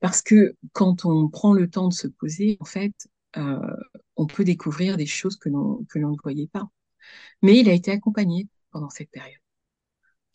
Parce 0.00 0.22
que 0.22 0.56
quand 0.72 1.04
on 1.06 1.28
prend 1.28 1.54
le 1.54 1.70
temps 1.70 1.88
de 1.88 1.94
se 1.94 2.08
poser, 2.08 2.58
en 2.60 2.66
fait, 2.66 2.94
euh, 3.36 3.58
on 4.16 4.26
peut 4.26 4.44
découvrir 4.44 4.96
des 4.96 5.06
choses 5.06 5.36
que 5.38 5.48
l'on 5.50 5.84
que 5.90 5.98
l'on 5.98 6.12
ne 6.12 6.16
voyait 6.22 6.48
pas. 6.48 6.68
Mais 7.42 7.58
il 7.58 7.68
a 7.68 7.72
été 7.72 7.90
accompagné 7.90 8.48
pendant 8.70 8.90
cette 8.90 9.10
période. 9.10 9.40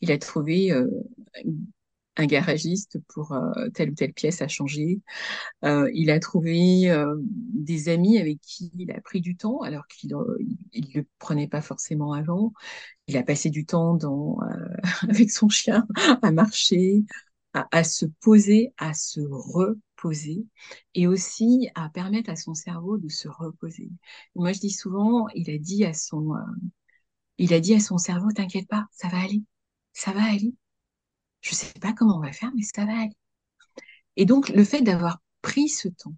Il 0.01 0.11
a 0.11 0.17
trouvé 0.17 0.71
euh, 0.71 0.87
un 2.17 2.25
garagiste 2.25 2.99
pour 3.09 3.33
euh, 3.33 3.69
telle 3.73 3.91
ou 3.91 3.95
telle 3.95 4.13
pièce 4.13 4.41
à 4.41 4.47
changer. 4.47 5.01
Euh, 5.63 5.89
il 5.93 6.11
a 6.11 6.19
trouvé 6.19 6.93
des 7.53 7.89
amis 7.89 8.17
avec 8.19 8.39
qui 8.41 8.71
il 8.77 8.91
a 8.91 9.01
pris 9.01 9.21
du 9.21 9.35
temps, 9.35 9.61
alors 9.61 9.87
qu'il 9.87 10.11
ne 10.11 10.93
le 10.93 11.05
prenait 11.19 11.47
pas 11.47 11.61
forcément 11.61 12.13
avant. 12.13 12.53
Il 13.07 13.17
a 13.17 13.23
passé 13.23 13.49
du 13.49 13.65
temps 13.65 13.95
dans, 13.95 14.37
avec 15.09 15.31
son 15.31 15.49
chien 15.49 15.87
à 16.21 16.31
marcher, 16.31 17.03
à, 17.53 17.67
à, 17.71 17.83
se 17.83 18.05
poser, 18.21 18.73
à 18.77 18.93
se 18.93 19.21
reposer, 19.95 20.45
et 20.93 21.07
aussi 21.07 21.69
à 21.75 21.89
permettre 21.89 22.29
à 22.29 22.35
son 22.35 22.53
cerveau 22.53 22.97
de 22.97 23.09
se 23.09 23.27
reposer. 23.27 23.89
moi, 24.35 24.51
je 24.53 24.59
dis 24.59 24.71
souvent, 24.71 25.27
il 25.35 25.49
a 25.49 25.57
dit 25.57 25.85
à 25.85 25.93
son, 25.93 26.33
il 27.37 27.53
a 27.53 27.59
dit 27.59 27.73
à 27.75 27.79
son 27.79 27.97
cerveau, 27.97 28.31
t'inquiète 28.31 28.67
pas, 28.67 28.85
ça 28.91 29.07
va 29.09 29.19
aller, 29.19 29.43
ça 29.93 30.11
va 30.11 30.23
aller 30.23 30.53
je 31.45 31.51
ne 31.51 31.55
sais 31.55 31.79
pas 31.79 31.93
comment 31.93 32.17
on 32.17 32.21
va 32.21 32.31
faire, 32.33 32.51
mais 32.55 32.63
ça 32.63 32.85
va 32.85 33.01
aller. 33.01 33.15
Et 34.15 34.25
donc, 34.25 34.49
le 34.49 34.63
fait 34.63 34.81
d'avoir 34.81 35.19
pris 35.43 35.69
ce 35.69 35.87
temps 35.87 36.15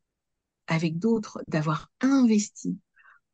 avec 0.68 1.00
d'autres, 1.00 1.42
d'avoir 1.50 1.92
investi 2.00 2.80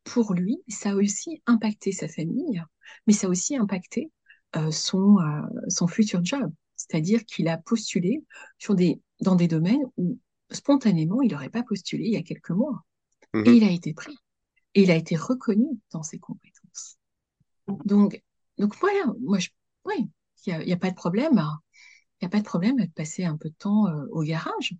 pour 0.02 0.34
lui, 0.34 0.58
ça 0.68 0.90
a 0.90 0.94
aussi 0.94 1.40
impacté 1.46 1.92
sa 1.92 2.08
famille, 2.08 2.62
mais 3.06 3.12
ça 3.12 3.28
a 3.28 3.30
aussi 3.30 3.56
impacté 3.56 4.10
euh, 4.56 4.72
son, 4.72 5.18
euh, 5.20 5.42
son 5.68 5.86
futur 5.86 6.24
job. 6.24 6.52
C'est-à-dire 6.74 7.24
qu'il 7.24 7.46
a 7.46 7.58
postulé 7.58 8.24
sur 8.58 8.74
des, 8.74 9.00
dans 9.20 9.36
des 9.36 9.48
domaines 9.48 9.84
où 9.96 10.18
spontanément, 10.54 11.22
il 11.22 11.32
n'aurait 11.32 11.50
pas 11.50 11.62
postulé 11.62 12.04
il 12.04 12.12
y 12.12 12.16
a 12.16 12.22
quelques 12.22 12.50
mois. 12.50 12.84
Mmh. 13.32 13.42
Et 13.46 13.50
il 13.50 13.64
a 13.64 13.70
été 13.70 13.94
pris. 13.94 14.16
Et 14.74 14.82
il 14.82 14.90
a 14.90 14.96
été 14.96 15.16
reconnu 15.16 15.66
dans 15.92 16.02
ses 16.02 16.18
compétences. 16.18 16.96
Donc, 17.84 18.22
donc 18.58 18.76
voilà, 18.80 19.04
moi, 19.20 19.38
je, 19.38 19.50
oui, 19.84 20.10
il 20.46 20.58
n'y 20.58 20.72
a, 20.72 20.74
a, 20.74 20.78
pas 20.78 20.90
de 20.90 20.96
problème 20.96 21.38
à, 21.38 21.58
il 22.20 22.24
n'y 22.24 22.26
a 22.26 22.30
pas 22.30 22.40
de 22.40 22.44
problème 22.44 22.76
passer 22.94 23.24
un 23.24 23.36
peu 23.36 23.48
de 23.48 23.54
temps 23.54 23.86
euh, 23.88 24.06
au 24.10 24.22
garage. 24.22 24.74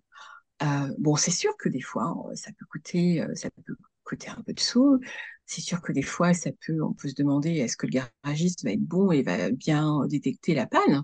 Euh, 0.63 0.93
bon, 0.97 1.15
c'est 1.15 1.31
sûr 1.31 1.55
que 1.57 1.69
des 1.69 1.81
fois, 1.81 2.15
ça 2.33 2.51
peut 2.57 2.65
coûter, 2.69 3.21
euh, 3.21 3.35
ça 3.35 3.49
peut 3.51 3.75
coûter 4.03 4.29
un 4.29 4.41
peu 4.41 4.53
de 4.53 4.59
sous. 4.59 4.99
C'est 5.45 5.61
sûr 5.61 5.81
que 5.81 5.91
des 5.91 6.01
fois, 6.01 6.33
ça 6.33 6.49
peut, 6.65 6.81
on 6.81 6.93
peut 6.93 7.09
se 7.09 7.15
demander 7.15 7.51
est-ce 7.51 7.77
que 7.77 7.87
le 7.87 7.91
garagiste 8.23 8.63
va 8.63 8.71
être 8.71 8.83
bon 8.83 9.11
et 9.11 9.21
va 9.21 9.51
bien 9.51 10.05
détecter 10.07 10.53
la 10.53 10.65
panne? 10.65 11.03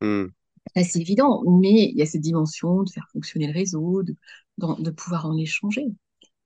Mm. 0.00 0.26
C'est 0.76 1.00
évident, 1.00 1.42
mais 1.46 1.90
il 1.90 1.96
y 1.96 2.02
a 2.02 2.06
cette 2.06 2.20
dimension 2.20 2.82
de 2.82 2.90
faire 2.90 3.06
fonctionner 3.12 3.46
le 3.46 3.52
réseau, 3.52 4.02
de, 4.02 4.90
pouvoir 4.90 5.26
en 5.26 5.36
échanger 5.36 5.86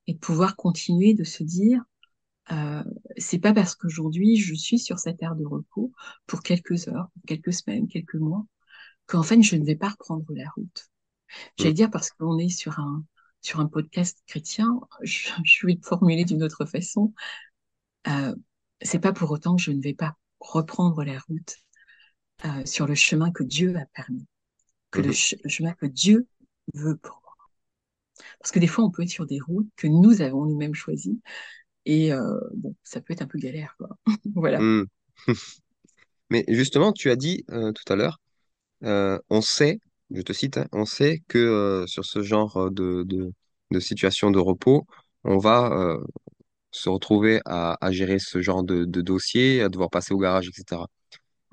et 0.06 0.14
de 0.14 0.18
pouvoir 0.18 0.56
continuer 0.56 1.14
de 1.14 1.24
se 1.24 1.42
dire 1.42 1.82
euh, 2.50 2.82
c'est 3.18 3.38
pas 3.38 3.52
parce 3.52 3.74
qu'aujourd'hui 3.74 4.36
je 4.36 4.54
suis 4.54 4.78
sur 4.78 4.98
cette 4.98 5.22
aire 5.22 5.36
de 5.36 5.44
repos 5.44 5.92
pour 6.26 6.42
quelques 6.42 6.88
heures, 6.88 7.08
quelques 7.26 7.52
semaines, 7.52 7.88
quelques 7.88 8.14
mois, 8.14 8.46
qu'en 9.06 9.22
fait, 9.22 9.42
je 9.42 9.56
ne 9.56 9.64
vais 9.64 9.76
pas 9.76 9.90
reprendre 9.90 10.26
la 10.30 10.48
route. 10.56 10.88
J'allais 11.58 11.74
dire 11.74 11.90
parce 11.90 12.10
qu'on 12.10 12.38
est 12.38 12.48
sur 12.48 12.78
un, 12.78 13.04
sur 13.42 13.60
un 13.60 13.66
podcast 13.66 14.18
chrétien, 14.26 14.80
je, 15.02 15.30
je 15.44 15.66
vais 15.66 15.78
formuler 15.82 16.24
d'une 16.24 16.42
autre 16.42 16.64
façon. 16.64 17.12
Euh, 18.08 18.34
c'est 18.80 19.00
pas 19.00 19.12
pour 19.12 19.30
autant 19.30 19.56
que 19.56 19.62
je 19.62 19.72
ne 19.72 19.82
vais 19.82 19.94
pas 19.94 20.16
reprendre 20.40 21.02
la 21.04 21.18
route 21.20 21.56
euh, 22.44 22.64
sur 22.64 22.86
le 22.86 22.94
chemin 22.94 23.30
que 23.30 23.42
Dieu 23.42 23.76
a 23.76 23.84
permis, 23.86 24.26
que 24.90 25.00
le, 25.00 25.10
mm-hmm. 25.10 25.40
le, 25.44 25.48
chemin 25.48 25.72
que 25.72 25.86
Dieu 25.86 26.26
veut 26.74 26.96
pour 26.96 27.20
moi. 27.22 27.34
Parce 28.40 28.52
que 28.52 28.58
des 28.58 28.66
fois, 28.66 28.84
on 28.84 28.90
peut 28.90 29.02
être 29.02 29.08
sur 29.08 29.26
des 29.26 29.40
routes 29.40 29.68
que 29.76 29.86
nous 29.86 30.22
avons 30.22 30.44
nous-mêmes 30.44 30.74
choisies, 30.74 31.20
et 31.84 32.12
euh, 32.12 32.38
bon, 32.54 32.74
ça 32.82 33.00
peut 33.00 33.12
être 33.12 33.22
un 33.22 33.26
peu 33.26 33.38
galère, 33.38 33.74
quoi. 33.78 33.96
voilà. 34.34 34.60
Mm. 34.60 34.86
Mais 36.30 36.44
justement, 36.48 36.92
tu 36.92 37.10
as 37.10 37.16
dit 37.16 37.44
euh, 37.50 37.72
tout 37.72 37.92
à 37.92 37.96
l'heure 37.96 38.20
on 38.82 39.40
sait, 39.40 39.80
je 40.10 40.22
te 40.22 40.32
cite, 40.32 40.58
hein, 40.58 40.68
on 40.70 40.84
sait 40.84 41.22
que 41.26 41.84
sur 41.88 42.04
ce 42.04 42.22
genre 42.22 42.70
de, 42.70 43.02
de, 43.02 43.32
de, 43.72 43.80
situation 43.80 44.30
de 44.30 44.38
repos, 44.38 44.86
on 45.24 45.38
va 45.38 45.98
se 46.70 46.88
retrouver 46.88 47.40
à, 47.44 47.76
à 47.84 47.90
gérer 47.90 48.18
ce 48.18 48.40
genre 48.40 48.62
de, 48.62 48.84
de 48.84 49.00
dossier, 49.00 49.62
à 49.62 49.68
devoir 49.68 49.90
passer 49.90 50.14
au 50.14 50.18
garage, 50.18 50.48
etc. 50.48 50.82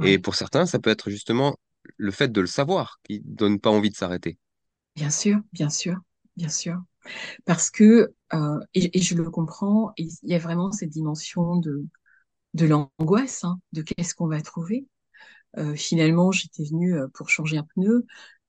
Et 0.01 0.19
pour 0.19 0.35
certains, 0.35 0.65
ça 0.65 0.79
peut 0.79 0.89
être 0.89 1.09
justement 1.09 1.57
le 1.97 2.11
fait 2.11 2.29
de 2.31 2.41
le 2.41 2.47
savoir 2.47 2.99
qui 3.03 3.21
donne 3.25 3.59
pas 3.59 3.69
envie 3.71 3.89
de 3.89 3.95
s'arrêter. 3.95 4.37
bien 4.95 5.09
sûr, 5.09 5.39
bien 5.53 5.69
sûr, 5.69 5.97
bien 6.37 6.49
sûr. 6.49 6.81
Parce 7.45 7.71
que, 7.71 8.13
euh, 8.33 8.59
et, 8.73 8.97
et 8.97 9.01
je 9.01 9.15
le 9.15 9.29
comprends, 9.31 9.93
il 9.97 10.09
y 10.23 10.35
a 10.35 10.39
vraiment 10.39 10.71
cette 10.73 10.89
dimension 10.91 11.57
de, 11.57 11.85
de 12.55 12.67
l'angoisse, 12.67 13.43
hein, 13.45 13.59
de 13.73 13.83
qu'est-ce 13.83 14.15
qu'on 14.15 14.27
va 14.27 14.41
trouver. 14.41 14.87
Euh, 15.57 15.75
finalement, 15.75 16.31
j'étais 16.31 16.63
venue 16.65 16.95
euh, 16.95 17.07
pour 17.13 17.29
changer 17.29 17.57
un 17.57 17.63
pneu, 17.75 18.05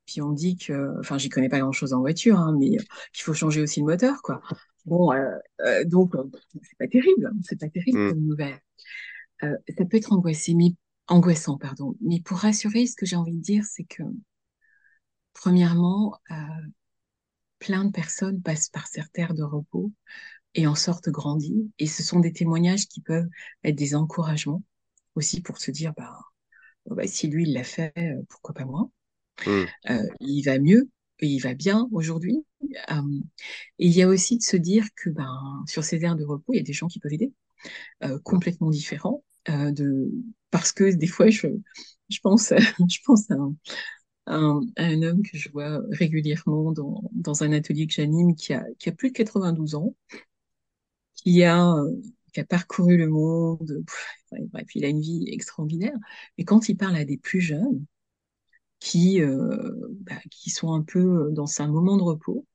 puis 0.07 0.23
on 0.23 0.31
me 0.31 0.37
dit 0.37 0.57
que, 0.57 0.99
enfin, 1.01 1.19
j'y 1.19 1.29
connais 1.31 1.49
pas 1.51 1.61
grand-chose 1.61 1.95
en 1.95 2.01
voiture, 2.01 2.39
hein, 2.39 2.57
mais 2.59 2.71
qu'il 3.15 3.25
faut 3.25 3.35
changer 3.35 3.63
aussi 3.63 3.81
le 3.81 3.87
moteur, 3.87 4.23
quoi. 4.23 4.43
Bon, 4.87 5.13
euh, 5.13 5.85
donc, 5.87 6.15
c'est 6.63 6.79
pas 6.79 6.89
terrible, 6.89 7.27
hein, 7.27 7.39
c'est 7.45 7.61
pas 7.61 7.69
terrible 7.71 8.01
comme 8.09 8.21
nouvelle. 8.21 8.61
Ça 9.43 9.85
peut 9.85 9.97
être 9.97 10.13
angoissé, 10.13 10.55
mais, 10.55 10.75
angoissant, 11.09 11.59
pardon. 11.59 11.95
Mais 12.01 12.21
pour 12.21 12.39
rassurer, 12.39 12.87
ce 12.87 12.97
que 12.97 13.07
j'ai 13.07 13.17
envie 13.17 13.37
de 13.37 13.43
dire, 13.43 13.65
c'est 13.65 13.85
que, 13.85 14.03
premièrement, 15.35 16.19
euh, 16.33 16.35
plein 17.59 17.85
de 17.85 17.91
personnes 17.93 18.43
passent 18.43 18.69
par 18.69 18.87
cette 18.87 19.13
terre 19.13 19.35
de 19.35 19.43
repos 19.43 19.93
et 20.55 20.67
en 20.67 20.75
sortent 20.77 21.11
grandies. 21.11 21.73
Et 21.79 21.87
ce 21.87 22.03
sont 22.05 22.21
des 22.21 22.33
témoignages 22.35 22.89
qui 22.89 23.01
peuvent 23.03 23.29
être 23.65 23.77
des 23.77 23.95
encouragements 23.95 24.63
aussi 25.17 25.41
pour 25.43 25.59
se 25.59 25.71
dire, 25.73 25.95
bah, 25.97 26.19
oh, 26.87 26.95
bah, 26.97 27.07
si 27.07 27.29
lui, 27.29 27.45
il 27.45 27.55
l'a 27.55 27.65
fait, 27.65 27.93
euh, 27.99 28.23
pourquoi 28.29 28.55
pas 28.55 28.65
moi? 28.67 28.91
hmm, 29.45 29.67
Euh, 29.91 30.03
il 30.21 30.43
va 30.45 30.59
mieux 30.59 30.89
et 31.21 31.27
il 31.29 31.41
va 31.41 31.55
bien 31.55 31.89
aujourd'hui. 31.93 32.45
Euh, 32.91 33.03
et 33.79 33.87
il 33.87 33.93
y 33.93 34.03
a 34.03 34.09
aussi 34.09 34.39
de 34.39 34.43
se 34.43 34.57
dire 34.57 34.87
que 34.97 35.11
ben, 35.11 35.65
sur 35.69 35.85
ces 35.85 36.05
aires 36.05 36.17
de 36.17 36.25
repos, 36.25 36.53
il 36.55 36.57
y 36.59 36.61
a 36.61 36.65
des 36.65 36.73
gens 36.73 36.89
qui 36.89 37.01
peuvent 37.01 37.13
aider, 37.13 37.33
euh, 38.05 38.19
complètement 38.25 38.71
différents. 38.71 39.25
Euh, 39.49 39.71
de... 39.73 40.11
Parce 40.51 40.73
que 40.73 40.85
des 40.95 41.07
fois, 41.07 41.29
je, 41.31 41.49
je 42.09 42.19
pense, 42.23 42.53
je 42.89 42.99
pense 43.05 43.31
à 43.31 43.35
un, 43.35 43.55
un, 44.27 44.61
un 44.77 45.03
homme 45.03 45.23
que 45.23 45.39
je 45.39 45.51
vois 45.51 45.81
régulièrement 45.93 46.73
dans, 46.73 47.03
dans 47.13 47.43
un 47.45 47.53
atelier 47.53 47.87
que 47.87 47.95
j'anime 47.95 48.35
qui 48.37 48.55
a, 48.55 48.65
qui 48.79 48.89
a 48.91 48.93
plus 48.93 49.11
de 49.11 49.17
92 49.17 49.75
ans, 49.77 49.95
qui 51.15 51.43
a, 51.45 51.73
euh, 51.75 51.93
qui 52.33 52.41
a 52.41 52.45
parcouru 52.45 52.97
le 52.97 53.09
monde, 53.09 53.83
pff, 53.87 54.49
bref, 54.53 54.67
il 54.75 54.85
a 54.85 54.89
une 54.89 55.01
vie 55.01 55.27
extraordinaire. 55.31 55.97
Mais 56.39 56.45
quand 56.45 56.69
il 56.69 56.77
parle 56.77 56.97
à 56.97 57.05
des 57.05 57.19
plus 57.19 57.41
jeunes, 57.41 57.85
qui, 58.79 59.23
euh, 59.23 59.73
bah, 60.01 60.21
qui 60.31 60.51
sont 60.51 60.73
un 60.75 60.83
peu 60.83 61.31
dans 61.33 61.47
un 61.61 61.69
moment 61.69 61.97
de 61.97 62.03
repos, 62.03 62.47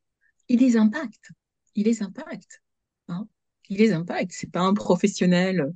il 0.50 0.60
les 0.60 0.78
impacte. 0.78 1.32
Il 1.76 1.86
les 1.86 2.04
impacte. 2.04 2.62
Hein. 3.10 3.28
Il 3.70 3.78
les 3.80 3.94
impacte. 3.94 4.32
C'est 4.34 4.52
pas 4.52 4.62
un 4.62 4.74
professionnel 4.74 5.74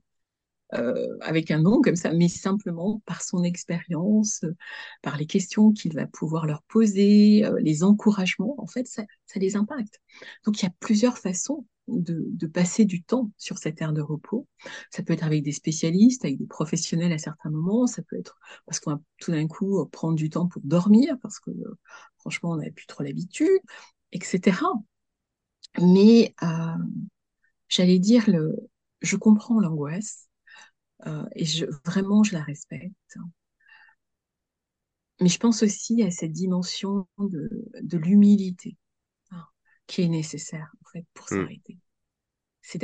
euh, 0.73 1.17
avec 1.21 1.51
un 1.51 1.61
nom 1.61 1.81
comme 1.81 1.95
ça, 1.95 2.11
mais 2.11 2.27
simplement 2.27 3.01
par 3.05 3.21
son 3.21 3.43
expérience, 3.43 4.43
euh, 4.43 4.55
par 5.01 5.17
les 5.17 5.27
questions 5.27 5.71
qu'il 5.71 5.93
va 5.93 6.07
pouvoir 6.07 6.45
leur 6.45 6.63
poser, 6.63 7.45
euh, 7.45 7.59
les 7.61 7.83
encouragements, 7.83 8.55
en 8.57 8.67
fait, 8.67 8.87
ça, 8.87 9.03
ça 9.25 9.39
les 9.39 9.55
impacte. 9.55 10.01
Donc, 10.45 10.61
il 10.61 10.65
y 10.65 10.67
a 10.67 10.73
plusieurs 10.79 11.17
façons 11.17 11.65
de, 11.87 12.25
de 12.31 12.47
passer 12.47 12.85
du 12.85 13.03
temps 13.03 13.31
sur 13.37 13.57
cette 13.59 13.79
aire 13.81 13.93
de 13.93 14.01
repos. 14.01 14.47
Ça 14.89 15.03
peut 15.03 15.13
être 15.13 15.23
avec 15.23 15.43
des 15.43 15.51
spécialistes, 15.51 16.25
avec 16.25 16.37
des 16.37 16.47
professionnels 16.47 17.13
à 17.13 17.19
certains 17.19 17.51
moments, 17.51 17.85
ça 17.85 18.01
peut 18.01 18.17
être 18.17 18.39
parce 18.65 18.79
qu'on 18.79 18.91
va 18.91 19.01
tout 19.19 19.31
d'un 19.31 19.47
coup 19.47 19.85
prendre 19.91 20.15
du 20.15 20.29
temps 20.29 20.47
pour 20.47 20.61
dormir, 20.63 21.15
parce 21.21 21.39
que 21.39 21.51
euh, 21.51 21.77
franchement, 22.17 22.51
on 22.51 22.57
n'avait 22.57 22.71
plus 22.71 22.87
trop 22.87 23.03
l'habitude, 23.03 23.59
etc. 24.11 24.57
Mais 25.81 26.33
euh, 26.43 26.47
j'allais 27.67 27.99
dire, 27.99 28.23
le, 28.29 28.55
je 29.01 29.15
comprends 29.15 29.59
l'angoisse, 29.59 30.27
euh, 31.07 31.25
et 31.35 31.45
je, 31.45 31.65
vraiment, 31.85 32.23
je 32.23 32.33
la 32.33 32.43
respecte. 32.43 33.17
Mais 35.21 35.29
je 35.29 35.39
pense 35.39 35.63
aussi 35.63 36.03
à 36.03 36.11
cette 36.11 36.33
dimension 36.33 37.07
de, 37.17 37.49
de 37.81 37.97
l'humilité 37.97 38.77
hein, 39.31 39.45
qui 39.87 40.01
est 40.01 40.09
nécessaire 40.09 40.73
en 40.83 40.89
fait 40.91 41.05
pour 41.13 41.25
hmm, 41.31 41.41
s'arrêter. 41.41 41.77
C'est 42.61 42.83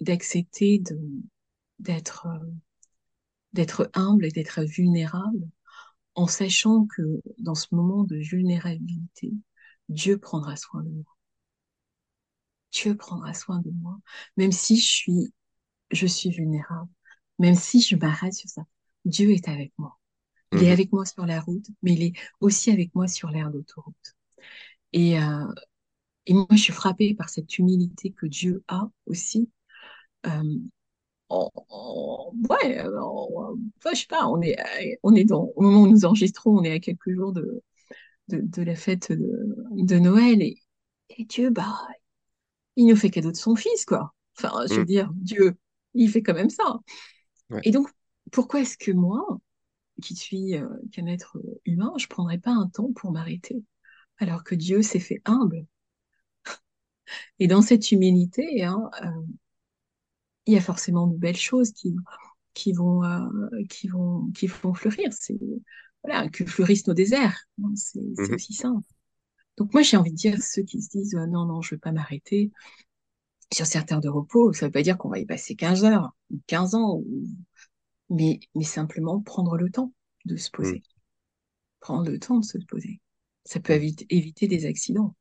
d'accepter 0.00 0.82
d'être 1.78 2.26
euh, 2.26 2.50
d'être 3.52 3.90
humble 3.94 4.26
et 4.26 4.30
d'être 4.30 4.62
vulnérable 4.62 5.48
en 6.14 6.26
sachant 6.26 6.86
que 6.86 7.22
dans 7.38 7.54
ce 7.54 7.74
moment 7.74 8.04
de 8.04 8.16
vulnérabilité, 8.16 9.32
Dieu 9.88 10.18
prendra 10.18 10.56
soin 10.56 10.82
de 10.82 10.90
moi. 10.90 11.16
Dieu 12.72 12.96
prendra 12.96 13.32
soin 13.34 13.60
de 13.60 13.70
moi, 13.70 13.98
même 14.36 14.52
si 14.52 14.78
je 14.78 14.86
suis 14.86 15.32
je 15.90 16.06
suis 16.06 16.30
vulnérable, 16.30 16.90
même 17.38 17.54
si 17.54 17.80
je 17.80 17.96
m'arrête 17.96 18.34
sur 18.34 18.48
ça. 18.50 18.62
Dieu 19.04 19.30
est 19.32 19.48
avec 19.48 19.72
moi. 19.78 19.98
Il 20.52 20.64
est 20.64 20.70
mhm, 20.70 20.72
avec 20.72 20.92
moi 20.92 21.06
sur 21.06 21.26
la 21.26 21.40
route, 21.40 21.66
mais 21.82 21.94
il 21.94 22.02
est 22.04 22.14
aussi 22.40 22.70
avec 22.72 22.94
moi 22.94 23.08
sur 23.08 23.30
l'aire 23.30 23.50
d'autoroute. 23.50 24.16
Et, 24.92 25.20
euh, 25.20 25.52
et 26.26 26.34
moi, 26.34 26.46
je 26.52 26.56
suis 26.58 26.72
frappée 26.72 27.14
par 27.14 27.28
cette 27.30 27.58
humilité 27.58 28.12
que 28.12 28.26
Dieu 28.26 28.64
a 28.68 28.90
aussi. 29.06 29.50
Euh, 30.26 30.58
ouais, 31.30 32.80
en- 32.82 33.56
enfin, 33.78 33.90
je 33.94 34.00
sais 34.00 34.06
pas, 34.06 34.26
on 34.28 34.40
est, 34.42 34.56
on 35.02 35.14
est 35.14 35.24
dans, 35.24 35.52
au 35.56 35.62
moment 35.62 35.82
où 35.82 35.88
nous 35.88 36.04
enregistrons, 36.04 36.58
on 36.58 36.62
est 36.64 36.72
à 36.72 36.80
quelques 36.80 37.10
jours 37.12 37.32
de, 37.32 37.62
de, 38.28 38.40
de 38.42 38.62
la 38.62 38.76
fête 38.76 39.12
de, 39.12 39.56
de 39.72 39.98
Noël 39.98 40.42
et, 40.42 40.56
et 41.10 41.24
Dieu, 41.24 41.50
bah, 41.50 41.78
il 42.76 42.86
nous 42.86 42.96
fait 42.96 43.10
cadeau 43.10 43.30
de 43.32 43.36
son 43.36 43.56
fils, 43.56 43.84
quoi. 43.84 44.14
Enfin, 44.38 44.66
je 44.70 44.80
veux 44.80 44.84
dire, 44.86 45.10
Dieu, 45.14 45.56
il 45.94 46.10
fait 46.10 46.22
quand 46.22 46.34
même 46.34 46.50
ça. 46.50 46.80
Ouais, 47.50 47.64
Et 47.64 47.70
donc, 47.70 47.88
pourquoi 48.32 48.60
est-ce 48.60 48.78
que 48.78 48.92
moi, 48.92 49.38
qui 50.02 50.16
suis 50.16 50.56
euh, 50.56 50.68
qu'un 50.92 51.06
être 51.06 51.38
humain, 51.66 51.92
je 51.98 52.06
prendrais 52.08 52.38
pas 52.38 52.52
un 52.52 52.68
temps 52.68 52.92
pour 52.94 53.12
m'arrêter, 53.12 53.64
alors 54.18 54.44
que 54.44 54.54
Dieu 54.56 54.82
s'est 54.82 55.00
fait 55.00 55.22
humble? 55.26 55.66
Et 57.38 57.46
dans 57.48 57.62
cette 57.62 57.92
humilité, 57.92 58.64
hein, 58.64 58.90
euh, 59.04 59.08
il 60.46 60.54
y 60.54 60.56
a 60.56 60.60
forcément 60.60 61.06
de 61.06 61.16
belles 61.16 61.36
choses 61.36 61.72
qui, 61.72 61.94
qui 62.54 62.72
vont, 62.72 63.04
euh, 63.04 63.28
qui 63.70 63.88
vont, 63.88 64.30
qui 64.32 64.46
vont 64.46 64.74
fleurir. 64.74 65.10
C'est 65.12 65.38
voilà, 66.04 66.28
que 66.30 66.44
fleurissent 66.46 66.86
nos 66.86 66.94
déserts. 66.94 67.38
hein, 67.64 67.72
C'est 67.76 68.00
mhm, 68.18 68.36
aussi 68.36 68.52
simple. 68.54 68.86
Donc 69.58 69.72
moi, 69.74 69.82
j'ai 69.82 69.96
envie 69.98 70.12
de 70.12 70.16
dire 70.16 70.42
ceux 70.42 70.62
qui 70.62 70.82
se 70.82 70.90
disent 70.90 71.14
euh, 71.16 71.26
non, 71.26 71.46
non, 71.46 71.62
je 71.62 71.74
veux 71.76 71.80
pas 71.80 71.92
m'arrêter 71.92 72.52
sur 73.52 73.66
certains 73.66 74.00
de 74.00 74.08
repos. 74.08 74.52
Ça 74.52 74.66
veut 74.66 74.72
pas 74.72 74.82
dire 74.82 74.98
qu'on 74.98 75.08
va 75.10 75.18
y 75.18 75.26
passer 75.26 75.54
15 75.56 75.84
heures, 75.84 76.14
ou 76.32 76.40
15 76.46 76.74
ans, 76.74 76.96
ou- 77.06 77.24
mais, 78.10 78.40
mais 78.54 78.64
simplement 78.64 79.20
prendre 79.22 79.56
le 79.56 79.70
temps 79.70 79.92
de 80.26 80.36
se 80.36 80.50
hmm, 80.58 80.76
poser. 80.76 80.82
Prendre 81.80 82.10
le 82.10 82.18
temps 82.18 82.38
de 82.38 82.44
se 82.44 82.58
poser. 82.58 83.00
Ça 83.44 83.60
peut 83.60 83.72
ouais, 83.72 83.76
éviter, 83.76 84.06
éviter 84.10 84.48
des 84.48 84.66
accidents. 84.66 85.14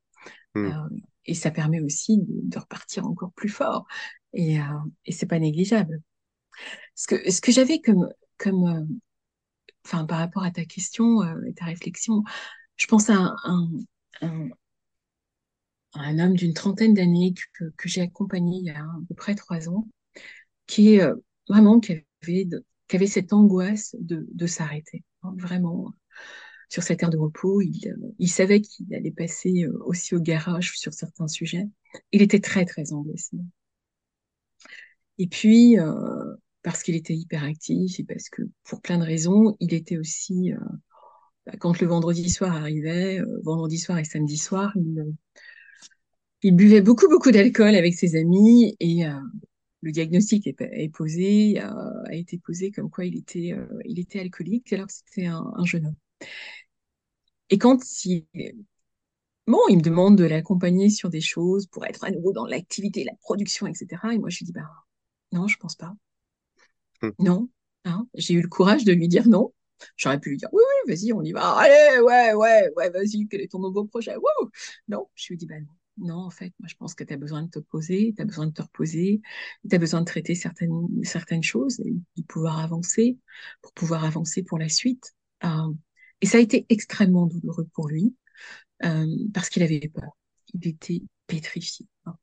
Euh, 0.65 0.69
hmm, 0.69 0.79
et 1.25 1.35
ça 1.35 1.51
permet 1.51 1.81
aussi 1.81 2.19
de, 2.19 2.25
de 2.43 2.59
repartir 2.59 3.05
encore 3.07 3.33
plus 3.33 3.49
fort. 3.49 3.87
Et, 4.33 4.59
euh, 4.59 4.63
et 5.05 5.13
c'est 5.13 5.27
pas 5.27 5.39
négligeable. 5.39 6.01
Ce 6.95 7.07
que, 7.07 7.31
ce 7.31 7.41
que 7.41 7.51
j'avais 7.51 7.81
comme, 7.81 8.09
comme, 8.37 8.65
euh, 8.67 8.85
enfin, 9.85 10.05
par 10.05 10.19
rapport 10.19 10.43
à 10.43 10.51
ta 10.51 10.65
question 10.65 11.21
euh, 11.23 11.41
et 11.47 11.53
ta 11.53 11.65
réflexion, 11.65 12.23
je 12.77 12.87
pense 12.87 13.09
à 13.09 13.15
un, 13.15 13.35
un, 13.45 13.69
un, 14.21 14.49
un 15.95 16.19
homme 16.19 16.35
d'une 16.35 16.53
trentaine 16.53 16.93
d'années 16.93 17.33
que, 17.53 17.65
j'ai 17.85 18.01
accompagné 18.01 18.59
il 18.59 18.65
y 18.65 18.69
a 18.69 18.79
à 18.79 18.99
peu 19.07 19.15
près 19.15 19.35
trois 19.35 19.69
ans, 19.69 19.87
qui 20.67 20.99
euh, 20.99 21.15
vraiment 21.49 21.79
qui 21.79 21.93
avait, 21.93 22.47
qui 22.87 22.95
avait 22.95 23.07
cette 23.07 23.33
angoisse 23.33 23.95
de, 23.99 24.27
de 24.31 24.47
s'arrêter. 24.47 25.03
hein, 25.23 25.33
vraiment, 25.37 25.93
sur 26.69 26.83
cette 26.83 27.03
aire 27.03 27.09
de 27.09 27.17
repos, 27.17 27.61
il, 27.61 27.87
euh, 27.87 28.13
il 28.19 28.29
savait 28.29 28.61
qu'il 28.61 28.93
allait 28.93 29.11
passer 29.11 29.63
euh, 29.63 29.77
aussi 29.85 30.15
au 30.15 30.19
garage 30.19 30.77
sur 30.77 30.93
certains 30.93 31.27
sujets. 31.27 31.67
Il 32.11 32.21
était 32.21 32.39
très, 32.39 32.65
très 32.65 32.91
angoissé. 32.93 33.37
Et 35.17 35.27
puis, 35.27 35.79
euh, 35.79 36.35
parce 36.63 36.83
qu'il 36.83 36.95
était 36.95 37.13
hyperactif 37.13 37.99
et 37.99 38.03
parce 38.03 38.29
que, 38.29 38.41
pour 38.63 38.81
plein 38.81 38.97
de 38.97 39.03
raisons, 39.05 39.55
il 39.59 39.73
était 39.73 39.97
aussi, 39.97 40.51
bah, 41.45 41.53
quand 41.59 41.79
le 41.79 41.87
vendredi 41.87 42.29
soir 42.29 42.55
arrivait, 42.55 43.21
vendredi 43.43 43.77
soir 43.77 43.99
et 43.99 44.03
samedi 44.03 44.37
soir, 44.37 44.73
il 46.43 46.55
buvait 46.55 46.81
beaucoup, 46.81 47.07
beaucoup 47.09 47.31
d'alcool 47.31 47.75
avec 47.75 47.93
ses 47.95 48.15
amis 48.17 48.75
et 48.79 49.05
euh, 49.05 49.11
le 49.81 49.91
diagnostic 49.91 50.47
est, 50.47 50.61
est 50.61 50.89
posé, 50.89 51.61
euh, 51.61 52.03
a 52.05 52.15
été 52.15 52.37
posé 52.39 52.71
comme 52.71 52.89
quoi 52.89 53.05
il 53.05 53.17
était, 53.17 53.53
euh, 53.53 53.67
il 53.85 53.99
était 53.99 54.19
alcoolique 54.21 54.71
alors 54.73 54.87
que 54.87 54.93
c'était 54.93 55.27
un, 55.27 55.53
un 55.55 55.65
jeune 55.65 55.87
homme. 55.87 55.95
Et 57.49 57.57
quand 57.57 57.79
il, 58.05 58.25
bon, 59.47 59.59
il 59.69 59.77
me 59.77 59.81
demande 59.81 60.17
de 60.19 60.23
l'accompagner 60.25 60.89
sur 60.91 61.09
des 61.09 61.19
choses 61.21 61.65
pour 61.67 61.83
être 61.85 62.03
à 62.03 62.11
nouveau 62.11 62.31
dans 62.31 62.45
l'activité, 62.45 63.03
la 63.03 63.15
production, 63.21 63.65
etc. 63.67 64.13
Et 64.13 64.19
moi, 64.19 64.29
je 64.29 64.37
lui 64.39 64.45
dis, 64.45 64.51
bah, 64.53 64.69
non, 65.31 65.47
je 65.47 65.57
pense 65.57 65.75
pas. 65.75 65.95
hmm, 67.01 67.15
Non, 67.19 67.49
hein, 67.85 68.07
j'ai 68.15 68.33
eu 68.35 68.41
le 68.41 68.47
courage 68.49 68.83
de 68.85 68.93
lui 68.93 69.07
dire 69.07 69.27
non. 69.27 69.53
J'aurais 69.97 70.19
pu 70.19 70.29
lui 70.31 70.37
dire 70.37 70.49
oui, 70.53 70.61
oui, 70.87 70.93
vas-y, 70.95 71.13
on 71.13 71.21
y 71.21 71.31
va. 71.33 71.51
Allez, 71.57 71.99
ouais, 72.01 72.33
ouais, 72.33 72.71
ouais, 72.75 72.89
vas-y, 72.89 73.27
quel 73.27 73.41
est 73.41 73.51
ton 73.51 73.59
nouveau 73.59 73.85
projet? 73.85 74.15
Wouh! 74.15 74.49
Non, 74.87 75.07
je 75.15 75.27
lui 75.29 75.37
dis 75.37 75.45
bah 75.45 75.59
non. 75.59 75.67
Non, 75.97 76.17
en 76.25 76.29
fait, 76.29 76.53
moi 76.59 76.67
je 76.67 76.75
pense 76.75 76.93
que 76.95 77.03
tu 77.03 77.13
as 77.13 77.17
besoin 77.17 77.43
de 77.43 77.49
te 77.49 77.59
poser, 77.59 78.13
tu 78.15 78.21
as 78.21 78.25
besoin 78.25 78.47
de 78.47 78.51
te 78.53 78.61
reposer, 78.61 79.21
tu 79.69 79.75
as 79.75 79.79
besoin 79.79 80.01
de 80.01 80.05
traiter 80.05 80.35
certaines, 80.35 80.87
certaines 81.03 81.43
choses 81.43 81.79
et 81.81 81.93
de 82.17 82.23
pouvoir 82.23 82.59
avancer, 82.59 83.17
pour 83.61 83.73
pouvoir 83.73 84.03
avancer 84.05 84.43
pour 84.43 84.59
la 84.59 84.69
suite. 84.69 85.15
Euh, 85.45 85.73
et 86.21 86.25
ça 86.25 86.37
a 86.37 86.41
été 86.41 86.65
extrêmement 86.69 87.27
douloureux 87.27 87.67
pour 87.73 87.87
lui, 87.87 88.15
euh, 88.85 89.05
parce 89.33 89.49
qu'il 89.49 89.63
avait 89.63 89.79
peur. 89.93 90.11
Il 90.53 90.67
était 90.67 91.01
pétrifié. 91.27 91.87
hein. 92.05 92.17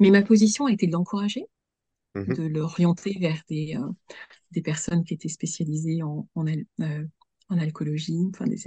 Mais 0.00 0.10
ma 0.10 0.22
position 0.22 0.66
a 0.66 0.72
été 0.72 0.86
de 0.88 0.92
l'encourager, 0.92 1.46
Mhm. 2.14 2.34
de 2.34 2.44
l'orienter 2.44 3.18
vers 3.20 3.42
des, 3.48 3.76
euh, 3.76 3.88
des 4.52 4.62
personnes 4.62 5.04
qui 5.04 5.14
étaient 5.14 5.28
spécialisées 5.28 6.02
en, 6.02 6.28
en, 6.34 6.46
al- 6.46 6.66
euh, 6.82 7.06
en 7.50 7.58
alcoolologie, 7.58 8.18
enfin 8.30 8.46
des, 8.46 8.58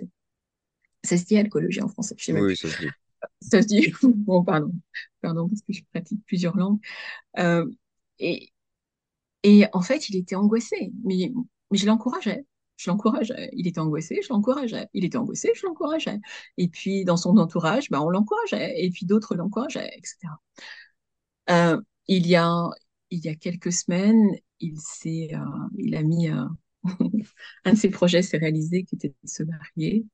ça 1.03 1.17
se 1.17 1.25
dit 1.25 1.37
alcoolologie 1.37 1.81
en 1.81 1.87
français, 1.87 2.15
je 2.17 2.25
sais 2.25 2.33
Oui, 2.33 2.55
ça 2.57 2.69
se 2.69 2.77
dit. 2.77 2.89
Ça 3.41 3.61
se 3.61 3.67
dit, 3.67 3.93
bon, 4.03 4.43
pardon, 4.43 4.71
pardon, 5.21 5.47
parce 5.49 5.61
que 5.61 5.73
je 5.73 5.83
pratique 5.93 6.25
plusieurs 6.25 6.57
langues. 6.57 6.79
Euh, 7.39 7.69
et, 8.19 8.53
et 9.43 9.65
en 9.73 9.81
fait, 9.81 10.09
il 10.09 10.15
était 10.17 10.35
angoissé, 10.35 10.91
mais, 11.03 11.31
mais 11.71 11.77
je 11.77 11.85
l'encourageais. 11.87 12.45
Je 12.77 12.89
l'encourageais. 12.89 13.49
Il 13.53 13.67
était 13.67 13.79
angoissé, 13.79 14.19
je 14.23 14.29
l'encourageais. 14.29 14.87
Il 14.93 15.05
était 15.05 15.17
angoissé, 15.17 15.51
je 15.55 15.65
l'encourageais. 15.65 16.19
Et 16.57 16.67
puis, 16.69 17.05
dans 17.05 17.17
son 17.17 17.37
entourage, 17.37 17.89
ben, 17.89 18.01
on 18.01 18.09
l'encourageait. 18.09 18.83
Et 18.83 18.89
puis, 18.91 19.05
d'autres 19.05 19.35
l'encourageaient, 19.35 19.91
etc. 19.97 20.41
Euh, 21.49 21.81
il 22.07 22.27
y 22.27 22.35
a, 22.35 22.69
il 23.09 23.19
y 23.19 23.29
a 23.29 23.35
quelques 23.35 23.71
semaines, 23.73 24.31
il 24.59 24.79
s'est, 24.79 25.29
euh, 25.33 25.39
il 25.77 25.95
a 25.95 26.03
mis, 26.03 26.27
un 27.65 27.73
de 27.73 27.77
ses 27.77 27.89
projets 27.89 28.21
s'est 28.21 28.37
réalisé, 28.37 28.83
qui 28.83 28.95
était 28.95 29.09
de 29.09 29.27
se 29.27 29.43
marier. 29.43 30.05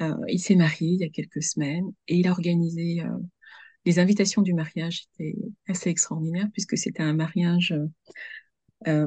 Euh, 0.00 0.14
il 0.28 0.40
s'est 0.40 0.56
marié 0.56 0.88
il 0.90 1.00
y 1.00 1.04
a 1.04 1.08
quelques 1.08 1.42
semaines 1.42 1.92
et 2.08 2.16
il 2.16 2.26
a 2.26 2.32
organisé 2.32 3.00
euh, 3.02 3.08
les 3.84 3.98
invitations 3.98 4.42
du 4.42 4.54
mariage 4.54 5.06
étaient 5.14 5.36
assez 5.68 5.90
extraordinaires 5.90 6.48
puisque 6.52 6.78
c'était 6.78 7.02
un 7.02 7.14
mariage 7.14 7.74
euh, 8.86 9.06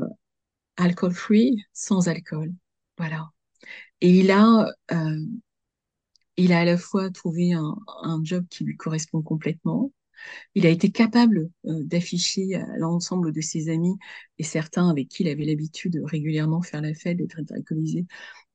alcool 0.78 1.14
free, 1.14 1.64
sans 1.74 2.10
alcool. 2.10 2.54
Voilà. 2.98 3.32
Et 4.02 4.12
il 4.20 4.32
a, 4.32 4.68
euh, 4.92 5.26
il 6.38 6.54
a 6.54 6.60
à 6.60 6.66
la 6.66 6.78
fois 6.78 7.10
trouvé 7.12 7.54
un, 7.54 7.76
un 8.04 8.24
job 8.24 8.46
qui 8.50 8.64
lui 8.64 8.78
correspond 8.78 9.22
complètement. 9.22 9.92
Il 10.56 10.66
a 10.68 10.70
été 10.70 10.92
capable 10.92 11.50
euh, 11.68 11.84
d'afficher 11.86 12.56
à 12.56 12.78
l'ensemble 12.78 13.34
de 13.34 13.42
ses 13.42 13.70
amis 13.70 13.96
et 14.40 14.44
certains 14.44 14.90
avec 14.90 15.10
qui 15.10 15.24
il 15.24 15.30
avait 15.30 15.46
l'habitude 15.46 15.94
de 15.94 16.02
régulièrement 16.02 16.62
faire 16.62 16.82
la 16.82 16.94
fête, 16.94 17.18
d'être 17.18 17.40
alcoolisé. 17.52 18.06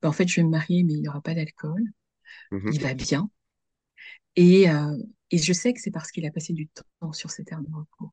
Ben, 0.02 0.10
en 0.10 0.12
fait, 0.12 0.28
je 0.28 0.36
vais 0.40 0.44
me 0.44 0.50
marier, 0.50 0.84
mais 0.84 0.94
il 0.94 1.02
n'y 1.02 1.08
aura 1.08 1.22
pas 1.22 1.34
d'alcool. 1.34 1.82
Mhm. 2.50 2.70
Il 2.72 2.80
va 2.82 2.94
bien. 2.94 3.30
Et, 4.36 4.68
euh, 4.70 4.96
et 5.30 5.38
je 5.38 5.52
sais 5.52 5.72
que 5.72 5.80
c'est 5.80 5.90
parce 5.90 6.10
qu'il 6.10 6.26
a 6.26 6.30
passé 6.30 6.52
du 6.52 6.68
temps 6.68 7.12
sur 7.12 7.30
cette 7.30 7.46
terre 7.46 7.60
de 7.62 7.72
repos. 7.74 8.12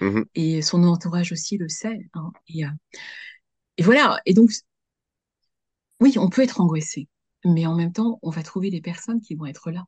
Mhm. 0.00 0.24
Et 0.34 0.62
son 0.62 0.84
entourage 0.84 1.32
aussi 1.32 1.58
le 1.58 1.68
sait. 1.68 2.08
hein. 2.14 2.32
Et, 2.48 2.64
euh, 2.64 2.70
et 3.76 3.82
voilà. 3.82 4.20
Et 4.26 4.34
donc, 4.34 4.50
oui, 6.00 6.14
on 6.18 6.28
peut 6.28 6.42
être 6.42 6.60
angoissé, 6.60 7.08
mais 7.44 7.66
en 7.66 7.74
même 7.74 7.92
temps, 7.92 8.18
on 8.22 8.30
va 8.30 8.42
trouver 8.42 8.70
des 8.70 8.80
personnes 8.80 9.20
qui 9.20 9.34
vont 9.34 9.46
être 9.46 9.70
là 9.70 9.84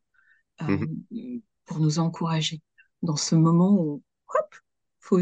euh, 0.62 0.86
pour 1.64 1.80
nous 1.80 1.98
encourager 1.98 2.62
dans 3.02 3.16
ce 3.16 3.34
moment 3.34 3.72
où, 3.80 4.02
hop, 4.28 4.54
faut 5.00 5.20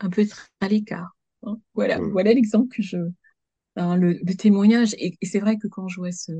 un 0.00 0.10
peu 0.10 0.22
être 0.22 0.48
à 0.60 0.68
l'écart. 0.68 1.16
hein. 1.44 1.60
Voilà, 1.74 2.00
voilà 2.12 2.32
l'exemple 2.34 2.74
que 2.74 2.82
je, 2.82 2.98
hein, 3.76 3.96
le, 3.96 4.14
le 4.14 4.34
témoignage. 4.36 4.94
Et, 4.98 5.18
et 5.20 5.26
c'est 5.26 5.40
vrai 5.40 5.58
que 5.58 5.68
quand 5.68 5.88
je 5.88 5.98
vois 6.00 6.12
ce, 6.12 6.32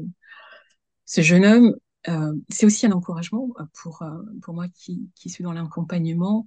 ce 1.11 1.23
jeune 1.23 1.44
homme, 1.44 1.75
euh, 2.09 2.33
c'est 2.51 2.66
aussi 2.66 2.87
un 2.87 2.92
encouragement 2.92 3.49
pour, 3.83 4.03
euh, 4.03 4.23
pour 4.42 4.55
moi 4.55 4.68
qui, 4.68 5.11
suis 5.27 5.42
dans 5.42 5.53
l'accompagnement 5.53 6.46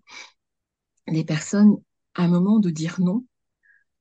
des 1.10 1.26
personnes 1.26 1.76
à 2.16 2.24
un 2.24 2.28
moment 2.30 2.60
de 2.60 2.70
dire 2.70 3.02
non. 3.02 3.26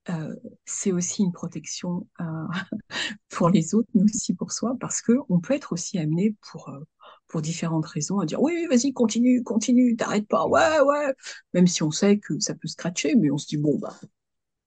Euh, 0.08 0.36
c'est 0.64 0.92
aussi 0.92 1.24
une 1.24 1.32
protection 1.32 2.06
euh, 2.20 2.24
pour 3.28 3.50
les 3.50 3.74
autres, 3.74 3.88
mais 3.94 4.04
aussi 4.04 4.34
pour 4.34 4.52
soi, 4.52 4.76
parce 4.78 5.02
que 5.02 5.12
on 5.28 5.40
peut 5.40 5.54
être 5.54 5.72
aussi 5.72 5.98
amené 5.98 6.36
pour 6.52 6.68
euh, 6.68 6.78
pour 7.26 7.42
différentes 7.42 7.86
raisons 7.86 8.20
à 8.20 8.26
dire 8.26 8.40
oui, 8.40 8.64
vas-y, 8.70 8.92
continue, 8.92 9.42
continue, 9.42 9.96
t'arrêtes 9.96 10.28
pas, 10.28 10.46
ouais, 10.46 10.80
ouais, 10.80 11.12
même 11.54 11.66
si 11.66 11.82
on 11.82 11.90
sait 11.90 12.18
que 12.18 12.38
ça 12.38 12.54
peut 12.54 12.68
scratcher, 12.68 13.16
mais 13.16 13.32
on 13.32 13.38
se 13.38 13.48
dit 13.48 13.56
bon 13.56 13.78
bah 13.80 13.96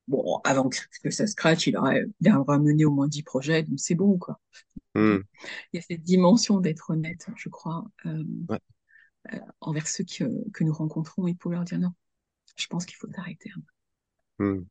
bon 0.07 0.39
avant 0.43 0.69
que, 0.69 0.77
que 1.03 1.09
ça 1.09 1.27
scratche, 1.27 1.67
il 1.67 1.77
aurait 1.77 2.05
il 2.21 2.31
aurait 2.33 2.59
mené 2.59 2.85
au 2.85 2.91
moins 2.91 3.07
10 3.07 3.23
projets, 3.23 3.63
donc 3.63 3.79
c'est 3.79 3.95
bon 3.95 4.17
quoi. 4.17 4.39
Mhm. 4.95 5.23
Il 5.73 5.77
y 5.77 5.79
a 5.79 5.81
cette 5.81 6.03
dimension 6.03 6.59
d'être 6.59 6.89
honnête, 6.91 7.27
je 7.35 7.49
crois, 7.49 7.85
euh, 8.05 8.23
Ouais. 8.49 8.59
euh, 9.33 9.39
envers 9.61 9.87
ceux 9.87 10.03
que, 10.03 10.25
que 10.51 10.63
nous 10.63 10.73
rencontrons 10.73 11.27
et 11.27 11.35
pour 11.35 11.51
leur 11.51 11.63
dire 11.63 11.79
non, 11.79 11.91
je 12.57 12.67
pense 12.67 12.85
qu'il 12.85 12.97
faut 12.97 13.07
t'arrêter. 13.07 13.51
Mhm. 14.39 14.65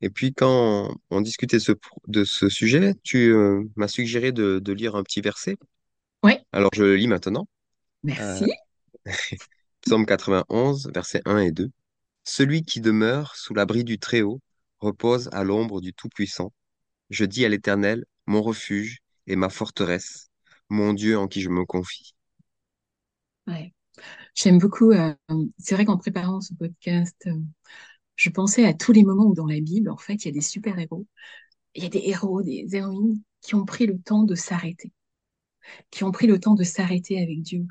Et 0.00 0.10
puis, 0.10 0.34
quand 0.34 0.94
on 1.10 1.20
discutait 1.20 1.58
ce 1.60 1.72
de 2.08 2.24
ce 2.24 2.48
sujet, 2.48 2.94
tu 3.02 3.32
euh, 3.32 3.62
m'as 3.76 3.88
suggéré 3.88 4.32
de, 4.32 4.58
de 4.58 4.72
lire 4.72 4.96
un 4.96 5.02
petit 5.02 5.20
verset. 5.20 5.56
Ouais, 6.22 6.44
Alors, 6.52 6.70
je 6.74 6.82
le 6.82 6.96
lis 6.96 7.08
maintenant. 7.08 7.48
Merci. 8.02 8.44
Psaume 9.82 10.06
91, 10.06 10.90
versets 10.94 11.22
1 11.26 11.38
et 11.38 11.52
2. 11.52 11.70
Celui 12.24 12.64
qui 12.64 12.80
demeure 12.80 13.36
sous 13.36 13.54
l'abri 13.54 13.84
du 13.84 13.98
Très-Haut 13.98 14.40
repose 14.80 15.30
à 15.32 15.44
l'ombre 15.44 15.80
du 15.80 15.94
Tout-Puissant. 15.94 16.52
Je 17.10 17.24
dis 17.24 17.44
à 17.44 17.50
l'Éternel, 17.50 18.04
mon 18.26 18.42
refuge 18.42 18.98
et 19.26 19.36
ma 19.36 19.50
forteresse, 19.50 20.30
mon 20.70 20.94
Dieu 20.94 21.18
en 21.18 21.28
qui 21.28 21.42
je 21.42 21.50
me 21.50 21.64
confie. 21.66 22.14
Ouais. 23.46 23.72
J'aime 24.34 24.58
beaucoup. 24.58 24.92
euh, 24.92 25.14
c'est 25.58 25.74
vrai 25.76 25.84
qu'en 25.84 25.98
préparant 25.98 26.40
ce 26.40 26.54
podcast, 26.54 27.16
euh, 27.28 27.34
je 28.16 28.30
pensais 28.30 28.66
à 28.66 28.74
tous 28.74 28.92
les 28.92 29.04
moments 29.04 29.26
où 29.26 29.34
dans 29.34 29.46
la 29.46 29.60
Bible, 29.60 29.90
en 29.90 29.96
fait, 29.98 30.14
il 30.16 30.26
y 30.26 30.28
a 30.30 30.32
des 30.32 30.40
super-héros. 30.40 31.06
Il 31.74 31.84
y 31.84 31.86
a 31.86 31.90
des 31.90 32.02
héros, 32.06 32.42
des 32.42 32.66
héroïnes 32.72 33.22
qui 33.42 33.54
ont 33.56 33.64
pris 33.64 33.86
le 33.86 33.98
temps 34.00 34.24
de 34.24 34.34
s'arrêter, 34.34 34.92
qui 35.90 36.04
ont 36.04 36.12
pris 36.12 36.26
le 36.26 36.38
temps 36.40 36.54
de 36.54 36.64
s'arrêter 36.64 37.22
avec 37.22 37.42
Dieu. 37.42 37.66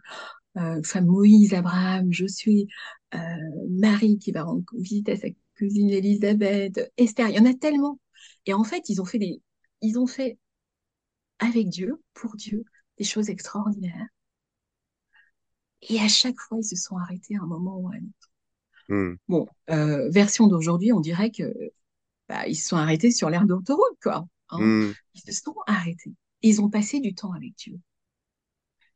Euh, 0.57 0.79
enfin, 0.79 1.01
Moïse, 1.01 1.53
Abraham, 1.53 2.11
Josué, 2.13 2.67
euh, 3.15 3.19
Marie 3.69 4.19
qui 4.19 4.31
va 4.31 4.43
rendre 4.43 4.63
visite 4.75 5.09
à 5.09 5.15
sa 5.15 5.27
cousine 5.57 5.89
Élisabeth, 5.89 6.91
Esther. 6.97 7.29
Il 7.29 7.35
y 7.35 7.39
en 7.39 7.45
a 7.45 7.53
tellement. 7.53 7.99
Et 8.45 8.53
en 8.53 8.63
fait, 8.63 8.89
ils 8.89 9.01
ont 9.01 9.05
fait 9.05 9.19
des, 9.19 9.41
ils 9.81 9.97
ont 9.99 10.07
fait 10.07 10.37
avec 11.37 11.69
Dieu, 11.69 12.01
pour 12.15 12.35
Dieu, 12.35 12.65
des 12.97 13.03
choses 13.03 13.29
extraordinaires. 13.29 14.07
Et 15.81 15.99
à 15.99 16.07
chaque 16.07 16.39
fois, 16.39 16.57
ils 16.59 16.63
se 16.63 16.75
sont 16.75 16.97
arrêtés 16.97 17.35
à 17.35 17.43
un 17.43 17.45
moment 17.45 17.77
ou 17.77 17.87
à 17.89 17.93
un 17.93 17.97
autre. 17.97 18.31
Hmm, 18.89 19.15
Bon, 19.27 19.47
euh, 19.69 20.09
version 20.09 20.47
d'aujourd'hui, 20.47 20.91
on 20.93 20.99
dirait 20.99 21.31
que 21.31 21.43
bah, 22.29 22.47
ils 22.47 22.55
se 22.55 22.69
sont 22.69 22.77
arrêtés 22.77 23.11
sur 23.11 23.29
l'aire 23.29 23.45
d'autoroute, 23.45 23.97
quoi. 24.01 24.27
Hein. 24.49 24.59
hmm, 24.63 24.93
Ils 25.15 25.21
se 25.21 25.41
sont 25.43 25.55
arrêtés. 25.67 26.13
Ils 26.41 26.61
ont 26.61 26.69
passé 26.69 26.99
du 26.99 27.15
temps 27.15 27.33
avec 27.33 27.55
Dieu. 27.57 27.79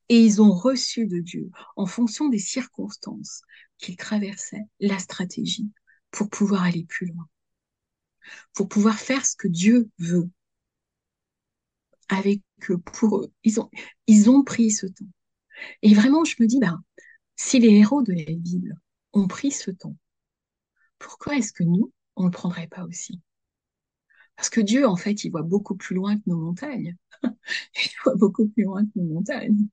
Et 0.09 0.19
ils 0.19 0.41
ont 0.41 0.51
reçu 0.53 1.05
de 1.07 1.19
Dieu, 1.19 1.49
en 1.75 1.85
fonction 1.85 2.29
des 2.29 2.39
circonstances 2.39 3.41
qu'ils 3.77 3.97
traversaient, 3.97 4.65
la 4.79 4.99
stratégie 4.99 5.69
pour 6.11 6.29
pouvoir 6.29 6.63
aller 6.63 6.85
plus 6.85 7.07
loin, 7.07 7.27
pour 8.53 8.67
pouvoir 8.67 8.99
faire 8.99 9.25
ce 9.25 9.35
que 9.35 9.47
Dieu 9.47 9.89
veut 9.99 10.29
avec 12.09 12.41
eux, 12.69 12.77
pour 12.77 13.19
eux. 13.19 13.31
Ils 13.43 13.59
ont, 13.59 13.69
ils 14.07 14.29
ont 14.29 14.43
pris 14.43 14.71
ce 14.71 14.87
temps. 14.87 15.05
Et 15.81 15.93
vraiment, 15.93 16.25
je 16.25 16.35
me 16.39 16.47
dis, 16.47 16.59
bah, 16.59 16.77
si 17.35 17.59
les 17.59 17.69
héros 17.69 18.03
de 18.03 18.13
la 18.13 18.33
Bible 18.33 18.75
ont 19.13 19.27
pris 19.27 19.51
ce 19.51 19.71
temps, 19.71 19.97
pourquoi 20.99 21.37
est-ce 21.37 21.53
que 21.53 21.63
nous, 21.63 21.91
on 22.15 22.23
ne 22.23 22.27
le 22.27 22.31
prendrait 22.31 22.67
pas 22.67 22.83
aussi? 22.85 23.19
Parce 24.37 24.49
que 24.49 24.61
Dieu, 24.61 24.87
en 24.87 24.97
fait, 24.97 25.25
il 25.25 25.31
voit 25.31 25.43
beaucoup 25.43 25.75
plus 25.75 25.95
loin 25.95 26.17
que 26.17 26.23
nos 26.27 26.37
montagnes. 26.39 26.97
Il 27.75 27.91
voit 28.03 28.15
beaucoup 28.15 28.47
plus 28.47 28.63
loin 28.65 28.85
que 28.85 28.91
nos 28.95 29.05
montagnes. 29.15 29.67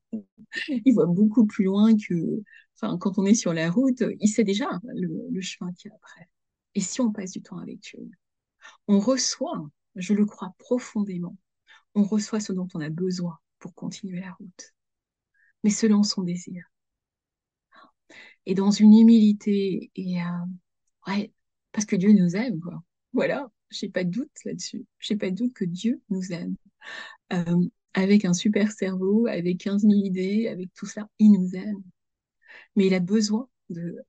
Il 0.69 0.93
voit 0.93 1.05
beaucoup 1.07 1.45
plus 1.45 1.65
loin 1.65 1.95
que... 1.97 2.41
Enfin, 2.75 2.97
quand 2.97 3.17
on 3.19 3.25
est 3.25 3.35
sur 3.35 3.53
la 3.53 3.71
route, 3.71 4.03
il 4.19 4.27
sait 4.27 4.43
déjà 4.43 4.67
le, 4.95 5.09
le 5.31 5.41
chemin 5.41 5.71
qu'il 5.73 5.89
y 5.89 5.93
a 5.93 5.95
après. 5.97 6.29
Et 6.75 6.81
si 6.81 7.01
on 7.01 7.11
passe 7.11 7.31
du 7.31 7.41
temps 7.41 7.57
avec 7.59 7.79
Dieu, 7.81 7.99
on 8.87 8.99
reçoit, 8.99 9.69
je 9.95 10.13
le 10.13 10.25
crois 10.25 10.55
profondément, 10.59 11.37
on 11.95 12.03
reçoit 12.03 12.39
ce 12.41 12.53
dont 12.53 12.67
on 12.75 12.81
a 12.81 12.89
besoin 12.89 13.39
pour 13.59 13.75
continuer 13.75 14.21
la 14.21 14.33
route, 14.33 14.73
mais 15.63 15.69
selon 15.71 16.03
son 16.03 16.23
désir. 16.23 16.65
Et 18.45 18.53
dans 18.55 18.71
une 18.71 18.93
humilité 18.93 19.91
et 19.95 20.17
ouais, 21.07 21.31
parce 21.71 21.85
que 21.85 21.95
Dieu 21.95 22.13
nous 22.13 22.35
aime, 22.35 22.59
quoi. 22.59 22.83
Voilà, 23.13 23.49
j'ai 23.79 23.89
pas 23.89 24.03
de 24.03 24.09
doute 24.11 24.31
là-dessus. 24.45 24.85
J'ai 24.99 25.15
pas 25.15 25.29
de 25.29 25.35
doute 25.35 25.53
que 25.53 25.65
Dieu 25.65 26.01
nous 26.09 26.31
aime. 26.31 26.55
Euh, 27.33 27.67
avec 27.93 28.25
un 28.25 28.33
super 28.33 28.71
cerveau, 28.71 29.27
avec 29.27 29.59
15 29.59 29.81
000 29.81 29.93
idées, 29.93 30.47
avec 30.47 30.73
tout 30.73 30.85
ça, 30.85 31.07
il 31.19 31.31
nous 31.31 31.55
aime. 31.55 31.81
Mais 32.75 32.87
il 32.87 32.93
a 32.93 32.99
besoin 32.99 33.47
de, 33.69 34.03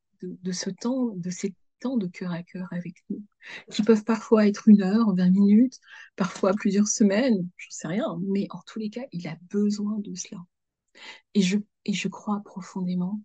ce 0.52 0.70
temps, 0.70 1.08
de 1.14 1.30
ces 1.30 1.54
temps 1.80 1.96
de 1.96 2.06
cœur 2.06 2.32
à 2.32 2.42
cœur 2.42 2.68
avec 2.72 3.04
nous, 3.10 3.22
qui 3.70 3.82
peuvent 3.82 4.04
parfois 4.04 4.46
être 4.46 4.68
une 4.68 4.82
heure, 4.82 5.14
20 5.14 5.30
minutes, 5.30 5.78
parfois 6.16 6.52
plusieurs 6.54 6.88
semaines, 6.88 7.48
je 7.56 7.66
sais 7.70 7.88
rien, 7.88 8.18
mais 8.22 8.46
en 8.50 8.60
tous 8.66 8.78
les 8.78 8.90
cas, 8.90 9.04
il 9.12 9.26
a 9.28 9.36
besoin 9.50 9.98
de 10.00 10.14
cela. 10.14 10.40
Et 11.34 11.42
je 11.42 12.08
crois 12.08 12.40
profondément 12.44 13.20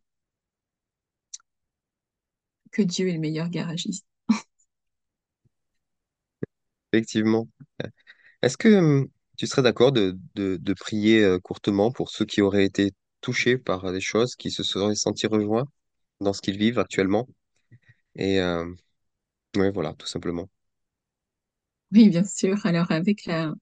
que 2.71 2.81
Dieu 2.81 3.07
est 3.09 3.13
le 3.13 3.19
meilleur 3.19 3.49
garagiste. 3.49 4.05
Effectivement. 6.91 7.47
Est-ce 8.41 8.57
que 8.57 9.07
tu 9.37 9.47
serais 9.47 9.63
d'accord 9.63 9.91
de, 9.91 10.17
de, 10.35 10.73
prier 10.73 11.37
courtement 11.43 11.91
pour 11.91 12.09
ceux 12.09 12.25
qui 12.25 12.41
auraient 12.41 12.65
été 12.65 12.91
touchés 13.21 13.57
par 13.57 13.91
des 13.91 14.01
choses, 14.01 14.35
qui 14.35 14.51
se 14.51 14.63
seraient 14.63 14.95
sentis 14.95 15.27
rejoints 15.27 15.65
dans 16.19 16.33
ce 16.33 16.41
qu'ils 16.41 16.57
vivent 16.57 16.79
actuellement? 16.79 17.27
Et 18.15 18.39
euh, 18.41 18.65
voilà, 19.55 19.93
tout 19.93 20.07
simplement. 20.07 20.49
Oui, 21.91 22.09
bien 22.09 22.23
sûr. 22.23 22.65
Alors 22.65 22.91
avec 22.91 23.25
la 23.25 23.53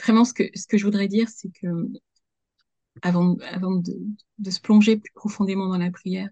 vraiment 0.00 0.24
ce 0.24 0.32
que 0.32 0.44
ce 0.54 0.66
que 0.66 0.78
je 0.78 0.84
voudrais 0.84 1.08
dire, 1.08 1.28
c'est 1.28 1.50
que 1.50 1.66
avant 3.02 3.36
avant 3.52 3.76
de, 3.76 3.94
de 4.38 4.50
se 4.50 4.60
plonger 4.60 4.96
plus 4.96 5.12
profondément 5.14 5.68
dans 5.68 5.78
la 5.78 5.90
prière, 5.90 6.28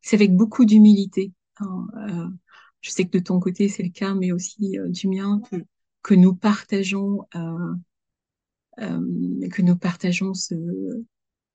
c'est 0.00 0.16
avec 0.16 0.34
beaucoup 0.34 0.64
d'humilité. 0.64 1.32
hein, 1.60 2.32
je 2.80 2.90
sais 2.90 3.04
que 3.04 3.18
de 3.18 3.22
ton 3.22 3.40
côté 3.40 3.68
c'est 3.68 3.82
le 3.82 3.90
cas, 3.90 4.14
mais 4.14 4.32
aussi 4.32 4.78
euh, 4.78 4.88
du 4.88 5.08
mien 5.08 5.40
que 6.02 6.14
nous 6.14 6.34
partageons 6.34 7.26
euh, 7.34 7.74
euh, 8.80 9.48
que 9.50 9.62
nous 9.62 9.76
partageons 9.76 10.34
ce 10.34 10.54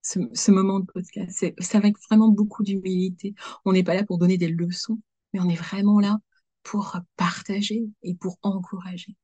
ce, 0.02 0.20
ce 0.34 0.52
moment 0.52 0.80
de 0.80 0.86
podcast. 0.86 1.32
C'est 1.38 1.56
c'est 1.60 1.78
avec 1.78 1.96
vraiment 2.10 2.30
beaucoup 2.30 2.64
d'humilité. 2.64 3.36
On 3.66 3.74
n'est 3.74 3.84
pas 3.84 3.96
là 3.96 4.04
pour 4.04 4.18
donner 4.18 4.38
des 4.38 4.50
leçons, 4.50 5.00
mais 5.34 5.40
on 5.40 5.50
est 5.50 5.56
vraiment 5.56 6.00
là 6.00 6.20
pour 6.64 6.98
partager 7.16 7.84
et 8.04 8.16
pour 8.16 8.38
encourager. 8.42 9.16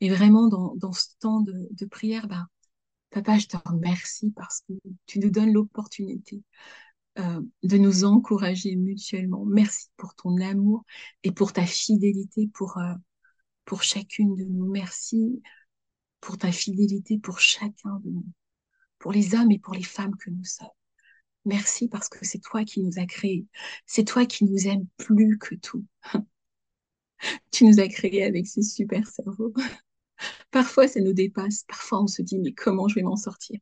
Et 0.00 0.10
vraiment, 0.10 0.48
dans, 0.48 0.74
dans 0.76 0.92
ce 0.92 1.08
temps 1.20 1.40
de, 1.40 1.68
de 1.72 1.86
prière, 1.86 2.28
bah, 2.28 2.46
papa, 3.10 3.38
je 3.38 3.46
te 3.46 3.56
remercie 3.64 4.30
parce 4.36 4.62
que 4.68 4.74
tu 5.06 5.18
nous 5.18 5.30
donnes 5.30 5.52
l'opportunité 5.52 6.42
euh, 7.18 7.40
de 7.62 7.78
nous 7.78 8.04
encourager 8.04 8.76
mutuellement. 8.76 9.44
Merci 9.44 9.88
pour 9.96 10.14
ton 10.14 10.40
amour 10.40 10.84
et 11.22 11.32
pour 11.32 11.52
ta 11.52 11.66
fidélité 11.66 12.48
pour, 12.54 12.78
euh, 12.78 12.94
pour 13.64 13.82
chacune 13.82 14.34
de 14.36 14.44
nous. 14.44 14.70
Merci 14.70 15.42
pour 16.20 16.38
ta 16.38 16.52
fidélité 16.52 17.18
pour 17.18 17.40
chacun 17.40 18.00
de 18.04 18.10
nous, 18.10 18.26
pour 18.98 19.12
les 19.12 19.34
hommes 19.34 19.50
et 19.50 19.58
pour 19.58 19.74
les 19.74 19.82
femmes 19.82 20.16
que 20.16 20.30
nous 20.30 20.44
sommes. 20.44 20.68
Merci 21.44 21.88
parce 21.88 22.08
que 22.08 22.24
c'est 22.24 22.40
toi 22.40 22.64
qui 22.64 22.82
nous 22.82 22.98
as 22.98 23.06
créés. 23.06 23.46
C'est 23.86 24.04
toi 24.04 24.26
qui 24.26 24.44
nous 24.44 24.68
aimes 24.68 24.86
plus 24.96 25.38
que 25.38 25.54
tout. 25.54 25.84
Tu 27.50 27.64
nous 27.64 27.80
as 27.80 27.88
créés 27.88 28.22
avec 28.22 28.46
ce 28.46 28.62
super 28.62 29.04
cerveau. 29.04 29.52
Parfois, 30.52 30.86
ça 30.86 31.00
nous 31.00 31.12
dépasse. 31.12 31.64
Parfois, 31.64 32.02
on 32.02 32.06
se 32.06 32.22
dit, 32.22 32.38
mais 32.38 32.52
comment 32.52 32.86
je 32.86 32.94
vais 32.94 33.02
m'en 33.02 33.16
sortir? 33.16 33.58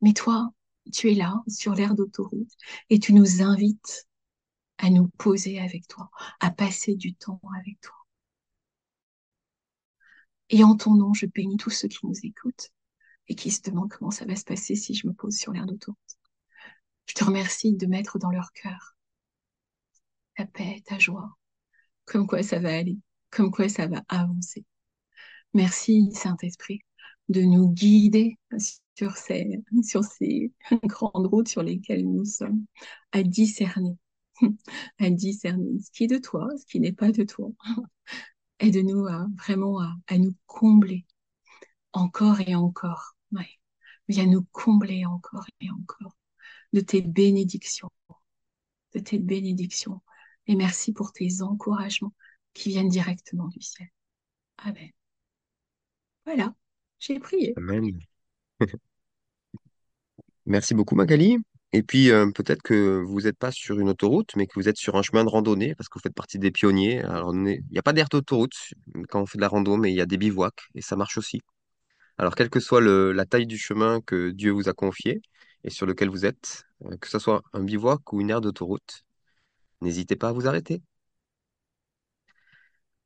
Mais 0.00 0.14
toi, 0.14 0.50
tu 0.90 1.10
es 1.10 1.14
là, 1.14 1.34
sur 1.48 1.74
l'aire 1.74 1.94
d'autoroute, 1.94 2.52
et 2.88 2.98
tu 2.98 3.12
nous 3.12 3.42
invites 3.42 4.08
à 4.78 4.90
nous 4.90 5.08
poser 5.18 5.60
avec 5.60 5.86
toi, 5.88 6.10
à 6.40 6.50
passer 6.50 6.94
du 6.94 7.14
temps 7.14 7.40
avec 7.58 7.80
toi. 7.80 7.94
Et 10.48 10.64
en 10.64 10.76
ton 10.76 10.94
nom, 10.94 11.14
je 11.14 11.26
bénis 11.26 11.56
tous 11.56 11.70
ceux 11.70 11.88
qui 11.88 12.04
nous 12.04 12.18
écoutent 12.22 12.70
et 13.28 13.34
qui 13.34 13.50
se 13.50 13.62
demandent 13.62 13.90
comment 13.90 14.10
ça 14.10 14.24
va 14.24 14.34
se 14.34 14.44
passer 14.44 14.74
si 14.74 14.94
je 14.94 15.06
me 15.06 15.12
pose 15.12 15.36
sur 15.36 15.52
l'aire 15.52 15.66
d'autoroute. 15.66 15.98
Je 17.06 17.14
te 17.14 17.24
remercie 17.24 17.76
de 17.76 17.86
mettre 17.86 18.18
dans 18.18 18.30
leur 18.30 18.52
cœur 18.52 18.96
ta 20.36 20.46
paix, 20.46 20.82
ta 20.86 20.98
joie, 20.98 21.36
comme 22.04 22.26
quoi 22.26 22.42
ça 22.42 22.58
va 22.58 22.76
aller, 22.76 22.98
comme 23.30 23.50
quoi 23.50 23.68
ça 23.68 23.86
va 23.86 24.02
avancer. 24.08 24.64
Merci, 25.54 26.10
Saint-Esprit, 26.12 26.80
de 27.28 27.42
nous 27.42 27.68
guider 27.70 28.38
sur 28.94 29.16
ces, 29.16 29.62
grandes 30.84 31.26
routes 31.26 31.48
sur 31.48 31.62
lesquelles 31.62 32.08
nous 32.10 32.24
sommes, 32.24 32.64
à 33.12 33.22
discerner, 33.22 33.96
à 34.98 35.10
discerner 35.10 35.80
ce 35.80 35.90
qui 35.90 36.04
est 36.04 36.08
de 36.08 36.18
toi, 36.18 36.48
ce 36.58 36.64
qui 36.66 36.80
n'est 36.80 36.92
pas 36.92 37.12
de 37.12 37.24
toi. 37.24 37.50
Aide-nous 38.58 39.06
vraiment 39.38 39.80
à, 39.80 40.18
nous 40.18 40.34
combler 40.46 41.06
encore 41.92 42.40
et 42.40 42.54
encore. 42.54 43.16
Viens 44.08 44.26
nous 44.26 44.44
combler 44.50 45.06
encore 45.06 45.46
et 45.60 45.70
encore 45.70 46.16
de 46.72 46.80
tes 46.80 47.00
bénédictions, 47.00 47.90
de 48.92 48.98
tes 48.98 49.18
bénédictions. 49.18 50.02
Et 50.46 50.56
merci 50.56 50.92
pour 50.92 51.12
tes 51.12 51.42
encouragements 51.42 52.12
qui 52.52 52.70
viennent 52.70 52.88
directement 52.88 53.46
du 53.46 53.60
ciel. 53.60 53.88
Amen. 54.58 54.90
Voilà, 56.24 56.54
j'ai 56.98 57.20
prié. 57.20 57.54
Amen. 57.56 58.00
Merci 60.46 60.74
beaucoup, 60.74 60.94
Magali. 60.94 61.38
Et 61.72 61.82
puis, 61.82 62.10
euh, 62.10 62.30
peut-être 62.32 62.62
que 62.62 63.00
vous 63.06 63.22
n'êtes 63.22 63.38
pas 63.38 63.52
sur 63.52 63.78
une 63.78 63.88
autoroute, 63.88 64.34
mais 64.36 64.46
que 64.46 64.54
vous 64.56 64.68
êtes 64.68 64.76
sur 64.76 64.96
un 64.96 65.02
chemin 65.02 65.22
de 65.24 65.28
randonnée, 65.28 65.74
parce 65.76 65.88
que 65.88 65.94
vous 65.98 66.02
faites 66.02 66.14
partie 66.14 66.38
des 66.38 66.50
pionniers. 66.50 67.00
Alors, 67.00 67.32
il 67.34 67.62
n'y 67.70 67.78
a 67.78 67.82
pas 67.82 67.92
d'aire 67.92 68.08
d'autoroute 68.08 68.54
quand 69.08 69.22
on 69.22 69.26
fait 69.26 69.38
de 69.38 69.42
la 69.42 69.48
rando, 69.48 69.76
mais 69.76 69.92
il 69.92 69.96
y 69.96 70.00
a 70.00 70.06
des 70.06 70.16
bivouacs, 70.16 70.62
et 70.74 70.82
ça 70.82 70.96
marche 70.96 71.16
aussi. 71.18 71.40
Alors, 72.18 72.34
quelle 72.36 72.50
que 72.50 72.60
soit 72.60 72.80
la 72.80 73.26
taille 73.26 73.46
du 73.46 73.58
chemin 73.58 74.00
que 74.02 74.30
Dieu 74.30 74.52
vous 74.52 74.68
a 74.68 74.72
confié 74.74 75.22
et 75.64 75.70
sur 75.70 75.86
lequel 75.86 76.10
vous 76.10 76.26
êtes, 76.26 76.64
euh, 76.86 76.96
que 76.98 77.08
ce 77.08 77.18
soit 77.18 77.42
un 77.52 77.62
bivouac 77.62 78.12
ou 78.12 78.20
une 78.20 78.30
aire 78.30 78.40
d'autoroute, 78.40 79.04
n'hésitez 79.82 80.16
pas 80.16 80.30
à 80.30 80.32
vous 80.32 80.48
arrêter. 80.48 80.82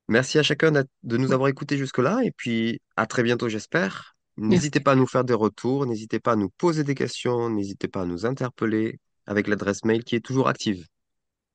Merci 0.09 0.38
à 0.38 0.43
chacun 0.43 0.71
de 0.71 1.17
nous 1.17 1.33
avoir 1.33 1.49
écoutés 1.49 1.77
jusque-là, 1.79 2.21
et 2.25 2.31
puis 2.31 2.81
à 2.97 3.07
très 3.07 3.23
bientôt, 3.23 3.49
j'espère. 3.49 4.13
N'hésitez 4.37 4.81
pas 4.81 4.92
à 4.92 4.97
nous 4.97 5.07
faire 5.07 5.25
des 5.25 5.35
retours, 5.35 5.87
n'hésitez 5.87 6.18
pas 6.18 6.33
à 6.33 6.37
nous 6.37 6.51
poser 6.51 6.83
des 6.83 6.94
questions, 6.94 7.51
n'hésitez 7.51 7.87
pas 7.88 8.03
à 8.03 8.05
nous 8.05 8.27
interpeller 8.27 8.99
avec 9.27 9.47
l'adresse 9.47 9.85
mail 9.85 10.03
qui 10.03 10.16
est 10.16 10.25
toujours 10.25 10.49
active. 10.49 10.87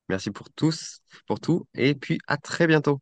Merci 0.08 0.32
pour 0.32 0.50
tous, 0.50 1.02
pour 1.28 1.39
tout, 1.39 1.68
et 1.76 1.94
puis 1.94 2.20
à 2.28 2.38
très 2.38 2.68
bientôt. 2.68 3.00